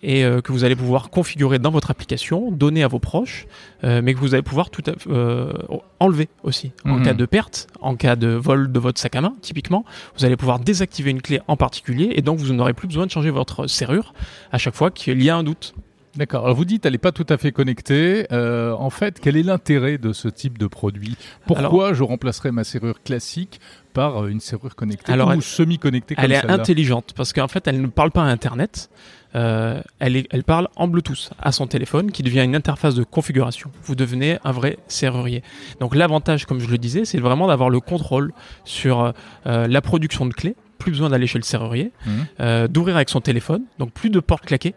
[0.01, 3.47] et euh, que vous allez pouvoir configurer dans votre application, donner à vos proches,
[3.83, 5.53] euh, mais que vous allez pouvoir tout euh,
[5.99, 6.71] enlever aussi.
[6.85, 7.03] En mhm.
[7.03, 9.85] cas de perte, en cas de vol de votre sac à main, typiquement,
[10.17, 13.11] vous allez pouvoir désactiver une clé en particulier et donc vous n'aurez plus besoin de
[13.11, 14.13] changer votre serrure
[14.51, 15.73] à chaque fois qu'il y a un doute.
[16.15, 16.45] D'accord.
[16.45, 18.25] Alors vous dites elle n'est pas tout à fait connectée.
[18.31, 21.15] en fait, quel est l'intérêt de ce type de produit?
[21.45, 23.59] Pourquoi je remplacerai ma serrure classique
[23.93, 28.11] par une serrure connectée ou semi-connectée Elle est intelligente parce qu'en fait, elle ne parle
[28.11, 28.89] pas à Internet.
[29.35, 33.71] Euh, elle, elle, parle en Bluetooth à son téléphone qui devient une interface de configuration.
[33.83, 35.43] Vous devenez un vrai serrurier.
[35.79, 38.33] Donc l'avantage, comme je le disais, c'est vraiment d'avoir le contrôle
[38.65, 39.13] sur
[39.45, 42.67] euh, la production de clés plus besoin d'aller chez le serrurier, mmh.
[42.67, 44.75] d'ouvrir avec son téléphone, donc plus de portes claquées.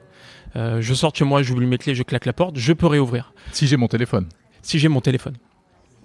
[0.57, 3.33] je sors chez moi, j'oublie mes clés, je claque la porte, je peux réouvrir.
[3.53, 4.27] Si j'ai mon téléphone.
[4.63, 5.35] Si j'ai mon téléphone.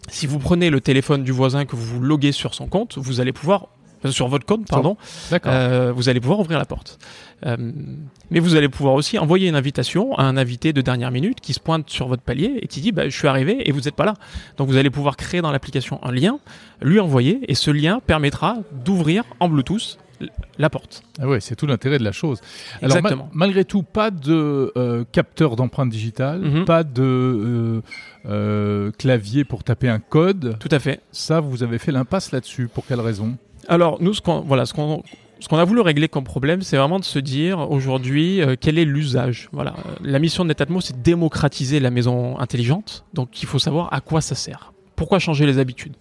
[0.09, 3.21] Si vous prenez le téléphone du voisin que vous vous loguez sur son compte, vous
[3.21, 3.69] allez pouvoir
[4.05, 4.97] sur votre compte, pardon,
[5.45, 6.99] euh, vous allez pouvoir ouvrir la porte.
[7.45, 7.55] Euh,
[8.31, 11.53] mais vous allez pouvoir aussi envoyer une invitation à un invité de dernière minute qui
[11.53, 13.95] se pointe sur votre palier et qui dit bah, je suis arrivé et vous n'êtes
[13.95, 14.15] pas là.
[14.57, 16.39] Donc vous allez pouvoir créer dans l'application un lien,
[16.81, 19.99] lui envoyer et ce lien permettra d'ouvrir en Bluetooth
[20.57, 21.03] la porte.
[21.19, 22.41] Ah ouais, c'est tout l'intérêt de la chose.
[22.81, 22.97] Alors,
[23.33, 26.65] malgré tout, pas de euh, capteur d'empreinte digitale, mhm.
[26.65, 27.81] pas de euh,
[28.25, 30.57] euh, clavier pour taper un code.
[30.59, 31.01] Tout à fait.
[31.11, 32.67] Ça, vous avez fait l'impasse là-dessus.
[32.67, 33.37] Pour quelle raison?
[33.67, 35.03] Alors, nous, ce qu'on voilà, ce qu'on
[35.51, 39.49] a voulu régler comme problème, c'est vraiment de se dire aujourd'hui quel est l'usage.
[39.51, 43.05] Voilà, la mission de Netatmo, c'est démocratiser la maison intelligente.
[43.13, 44.73] Donc, il faut savoir à quoi ça sert.
[44.95, 45.93] Pourquoi changer les habitudes?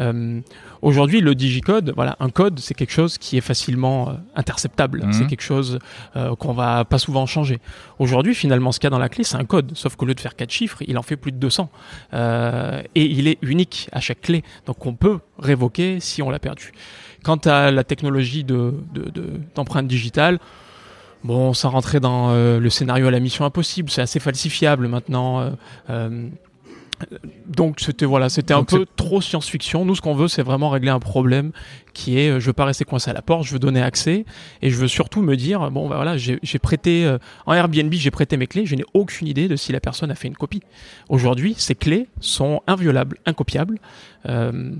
[0.00, 0.40] Euh,
[0.82, 5.04] Aujourd'hui, le digicode, voilà, un code, c'est quelque chose qui est facilement euh, interceptable.
[5.04, 5.12] Mhm.
[5.12, 5.78] C'est quelque chose
[6.16, 7.58] euh, qu'on va pas souvent changer.
[7.98, 9.72] Aujourd'hui, finalement, ce qu'il y a dans la clé, c'est un code.
[9.74, 11.70] Sauf qu'au lieu de faire quatre chiffres, il en fait plus de 200.
[12.12, 14.42] et il est unique à chaque clé.
[14.66, 16.72] Donc, on peut révoquer si on l'a perdu.
[17.24, 18.74] Quant à la technologie de,
[19.54, 20.38] d'empreinte digitale,
[21.24, 25.50] Bon, sans rentrer dans le scénario à la mission impossible, c'est assez falsifiable maintenant
[27.46, 29.84] donc c'était voilà, c'était un peu trop science-fiction.
[29.84, 31.52] Nous, ce qu'on veut, c'est vraiment régler un problème
[31.92, 34.24] qui est, euh, je veux pas rester coincé à la porte, je veux donner accès
[34.62, 38.10] et je veux surtout me dire, bon, bah, voilà, j'ai prêté euh, en Airbnb, j'ai
[38.10, 40.62] prêté mes clés, je n'ai aucune idée de si la personne a fait une copie.
[41.08, 43.78] Aujourd'hui, ces clés sont inviolables, incopiables.
[44.28, 44.72] Euh,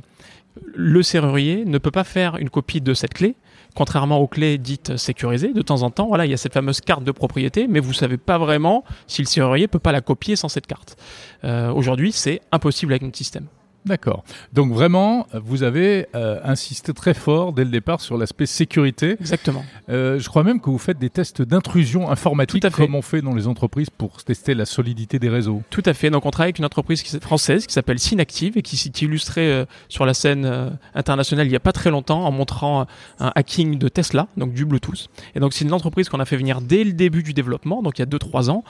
[0.75, 3.35] le serrurier ne peut pas faire une copie de cette clé
[3.77, 6.81] contrairement aux clés dites sécurisées, de temps en temps, voilà, il y a cette fameuse
[6.81, 10.35] carte de propriété, mais vous savez pas vraiment si le serrurier peut pas la copier
[10.35, 10.97] sans cette carte.
[11.45, 13.47] Euh, aujourd'hui, c'est impossible avec notre système.
[13.87, 14.25] D'accord.
[14.53, 19.17] Donc vraiment, vous avez euh, insisté très fort dès le départ sur l'aspect sécurité.
[19.21, 19.65] Exactement.
[19.89, 23.35] Euh, je crois même que vous faites des tests d'intrusion informatique comme on fait dans
[23.35, 25.63] les entreprises pour tester la solidité des réseaux.
[25.71, 26.11] Tout à fait.
[26.11, 29.65] Donc on travaille avec une entreprise française qui s'appelle Synactive et qui s'est illustrée euh,
[29.89, 32.87] sur la scène internationale il n'y a pas très longtemps en montrant
[33.21, 35.09] un hacking de Tesla, donc du Bluetooth.
[35.37, 37.99] Et donc c'est une entreprise qu'on a fait venir dès le début du développement, donc
[37.99, 38.65] il y a 2-3 ans,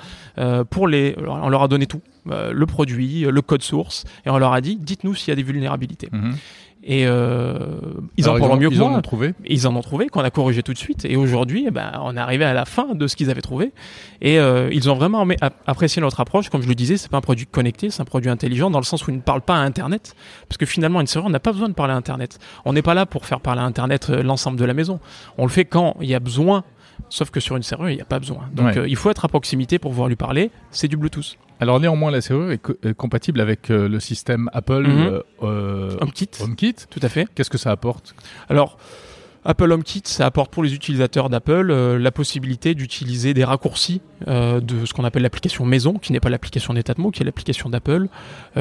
[0.71, 1.17] pour les...
[1.27, 4.61] On leur a donné tout euh, le produit, le code source, et on leur a
[4.61, 6.09] dit dites-nous s'il y a des vulnérabilités.
[6.13, 6.35] Mhm.
[6.89, 7.59] Et euh,
[8.17, 8.87] ils en parlent mieux que moi.
[8.91, 9.35] Ils en ont trouvé.
[9.45, 11.05] Ils en ont trouvé, qu'on a corrigé tout de suite.
[11.05, 13.73] Et aujourd'hui, eh ben, on est arrivé à la fin de ce qu'ils avaient trouvé.
[14.21, 15.27] Et euh, ils ont vraiment
[15.67, 16.49] apprécié notre approche.
[16.49, 18.85] Comme je le disais, c'est pas un produit connecté, c'est un produit intelligent dans le
[18.85, 20.15] sens où il ne parle pas à Internet.
[20.49, 22.39] Parce que finalement, une serrure n'a pas besoin de parler à Internet.
[22.65, 25.01] On n'est pas là pour faire parler à Internet l'ensemble de la maison.
[25.39, 26.63] On le fait quand il y a besoin.
[27.09, 28.49] Sauf que sur une serrure, il n'y a pas besoin.
[28.53, 30.51] Donc il faut être à proximité pour pouvoir lui parler.
[30.71, 31.37] C'est du Bluetooth.
[31.61, 34.99] Alors néanmoins, la serrure est, compatible avec euh, le système Apple mhm.
[34.99, 36.29] euh, euh, HomeKit.
[36.41, 36.75] HomeKit.
[36.91, 37.27] Tout à fait.
[37.35, 38.15] Qu'est-ce que ça apporte?
[38.49, 38.77] Alors,
[39.45, 44.93] Apple HomeKit, ça apporte pour les utilisateurs d'Apple la possibilité d'utiliser des raccourcis de ce
[44.93, 48.09] qu'on appelle l'application maison, qui n'est pas l'application Netatmo, qui est l'application d'Apple.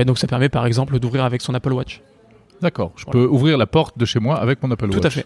[0.05, 2.03] donc ça permet par exemple d'ouvrir avec son Apple Watch.
[2.61, 2.91] D'accord.
[2.97, 5.01] Je peux ouvrir la porte de chez moi avec mon Apple Watch.
[5.01, 5.25] Tout à fait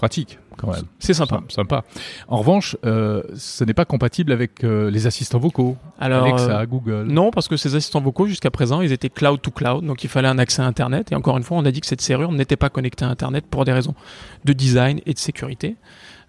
[0.00, 0.84] pratique quand même.
[0.98, 1.40] C'est sympa.
[1.48, 1.84] sympa.
[2.28, 5.76] En revanche, euh, ce n'est pas compatible avec euh, les assistants vocaux.
[5.98, 7.06] Alors, Alexa, euh, Google.
[7.08, 10.10] Non, parce que ces assistants vocaux, jusqu'à présent, ils étaient cloud to cloud, donc il
[10.10, 11.12] fallait un accès à Internet.
[11.12, 13.46] Et encore une fois, on a dit que cette serrure n'était pas connectée à Internet
[13.50, 13.94] pour des raisons
[14.44, 15.76] de design et de sécurité.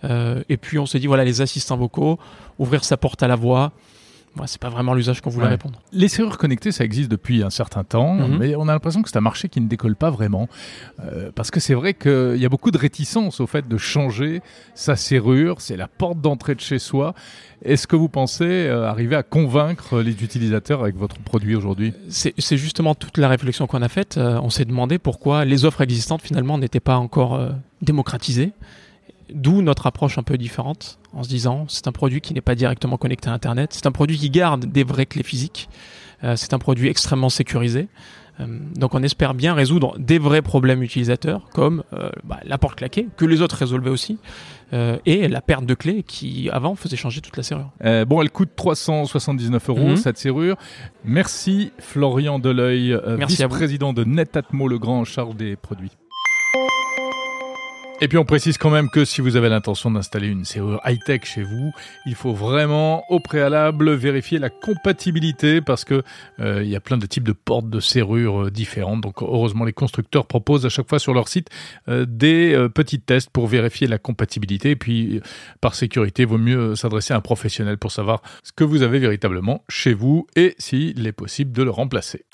[0.03, 2.17] et puis on s'est dit, voilà, les assistants vocaux,
[2.57, 3.71] ouvrir sa porte à la voix,
[4.37, 5.81] Ouais, c'est pas vraiment l'usage qu'on voulait répondre.
[5.91, 8.37] Les serrures connectées, ça existe depuis un certain temps, mhm.
[8.37, 10.47] mais on a l'impression que c'est un marché qui ne décolle pas vraiment.
[11.03, 14.41] Euh, parce que c'est vrai qu'il y a beaucoup de réticence au fait de changer
[14.73, 17.13] sa serrure, c'est la porte d'entrée de chez soi.
[17.63, 21.93] Est-ce que vous pensez euh, arriver à convaincre les utilisateurs avec votre produit aujourd'hui?
[22.07, 24.17] C'est justement toute la réflexion qu'on a faite.
[24.17, 27.51] Euh, on s'est demandé pourquoi les offres existantes finalement n'étaient pas encore
[27.81, 28.53] démocratisées.
[29.33, 32.55] D'où notre approche un peu différente, en se disant c'est un produit qui n'est pas
[32.55, 35.69] directement connecté à Internet, c'est un produit qui garde des vraies clés physiques,
[36.23, 37.87] euh, c'est un produit extrêmement sécurisé.
[38.39, 42.75] Euh, donc on espère bien résoudre des vrais problèmes utilisateurs comme euh, bah, la porte
[42.75, 44.17] claquée, que les autres résolvaient aussi,
[45.05, 47.71] et la perte de clés qui avant faisait changer toute la serrure.
[48.07, 49.97] bon, elle coûte 379 euros mhm.
[49.97, 50.55] cette serrure.
[51.03, 55.91] Merci Florian Deleuil, vice-président de Netatmo, le grand en charge des produits.
[58.03, 61.21] Et puis on précise quand même que si vous avez l'intention d'installer une serrure high-tech
[61.23, 61.71] chez vous,
[62.07, 66.01] il faut vraiment au préalable vérifier la compatibilité parce que
[66.39, 69.01] euh, il y a plein de types de portes de serrures euh, différentes.
[69.01, 71.49] Donc heureusement les constructeurs proposent à chaque fois sur leur site
[71.89, 74.71] euh, des petits tests pour vérifier la compatibilité.
[74.71, 75.21] Et puis
[75.61, 78.97] par sécurité, il vaut mieux s'adresser à un professionnel pour savoir ce que vous avez
[78.97, 82.25] véritablement chez vous et s'il est possible de le remplacer.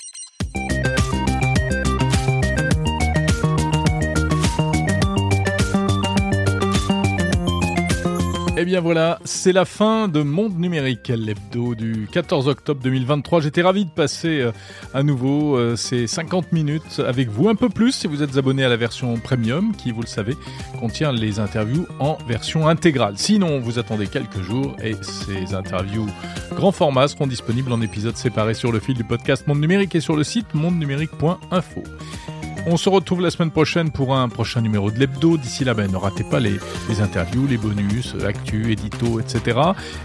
[8.58, 13.42] Et eh bien voilà, c'est la fin de Monde Numérique, l'hebdo du 14 octobre 2023.
[13.42, 14.50] J'étais ravi de passer euh,
[14.92, 18.64] à nouveau euh, ces 50 minutes avec vous, un peu plus si vous êtes abonné
[18.64, 20.34] à la version premium, qui, vous le savez,
[20.80, 23.14] contient les interviews en version intégrale.
[23.16, 26.08] Sinon, vous attendez quelques jours et ces interviews
[26.56, 30.00] grand format seront disponibles en épisodes séparés sur le fil du podcast Monde Numérique et
[30.00, 31.84] sur le site mondenumérique.info.
[32.70, 35.38] On se retrouve la semaine prochaine pour un prochain numéro de l'hebdo.
[35.38, 36.58] D'ici là, ben, ne ratez pas les,
[37.00, 39.58] interviews, les bonus, actu, édito, etc.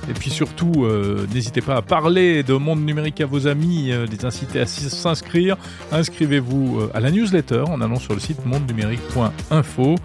[0.10, 4.06] Et puis surtout, euh, n'hésitez pas à parler de monde numérique à vos amis, euh,
[4.06, 5.58] les inciter à s'inscrire.
[5.92, 9.96] Inscrivez-vous euh, à la newsletter en allant sur le site mondenumérique.info.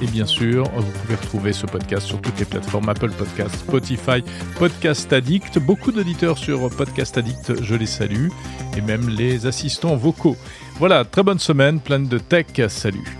[0.00, 4.24] Et bien sûr, vous pouvez retrouver ce podcast sur toutes les plateformes Apple Podcast, Spotify,
[4.58, 5.58] Podcast Addict.
[5.58, 8.28] Beaucoup d'auditeurs sur Podcast Addict, je les salue.
[8.74, 10.36] Et même les assistants vocaux.
[10.78, 12.46] Voilà, très bonne semaine, pleine de tech.
[12.68, 13.16] Salut.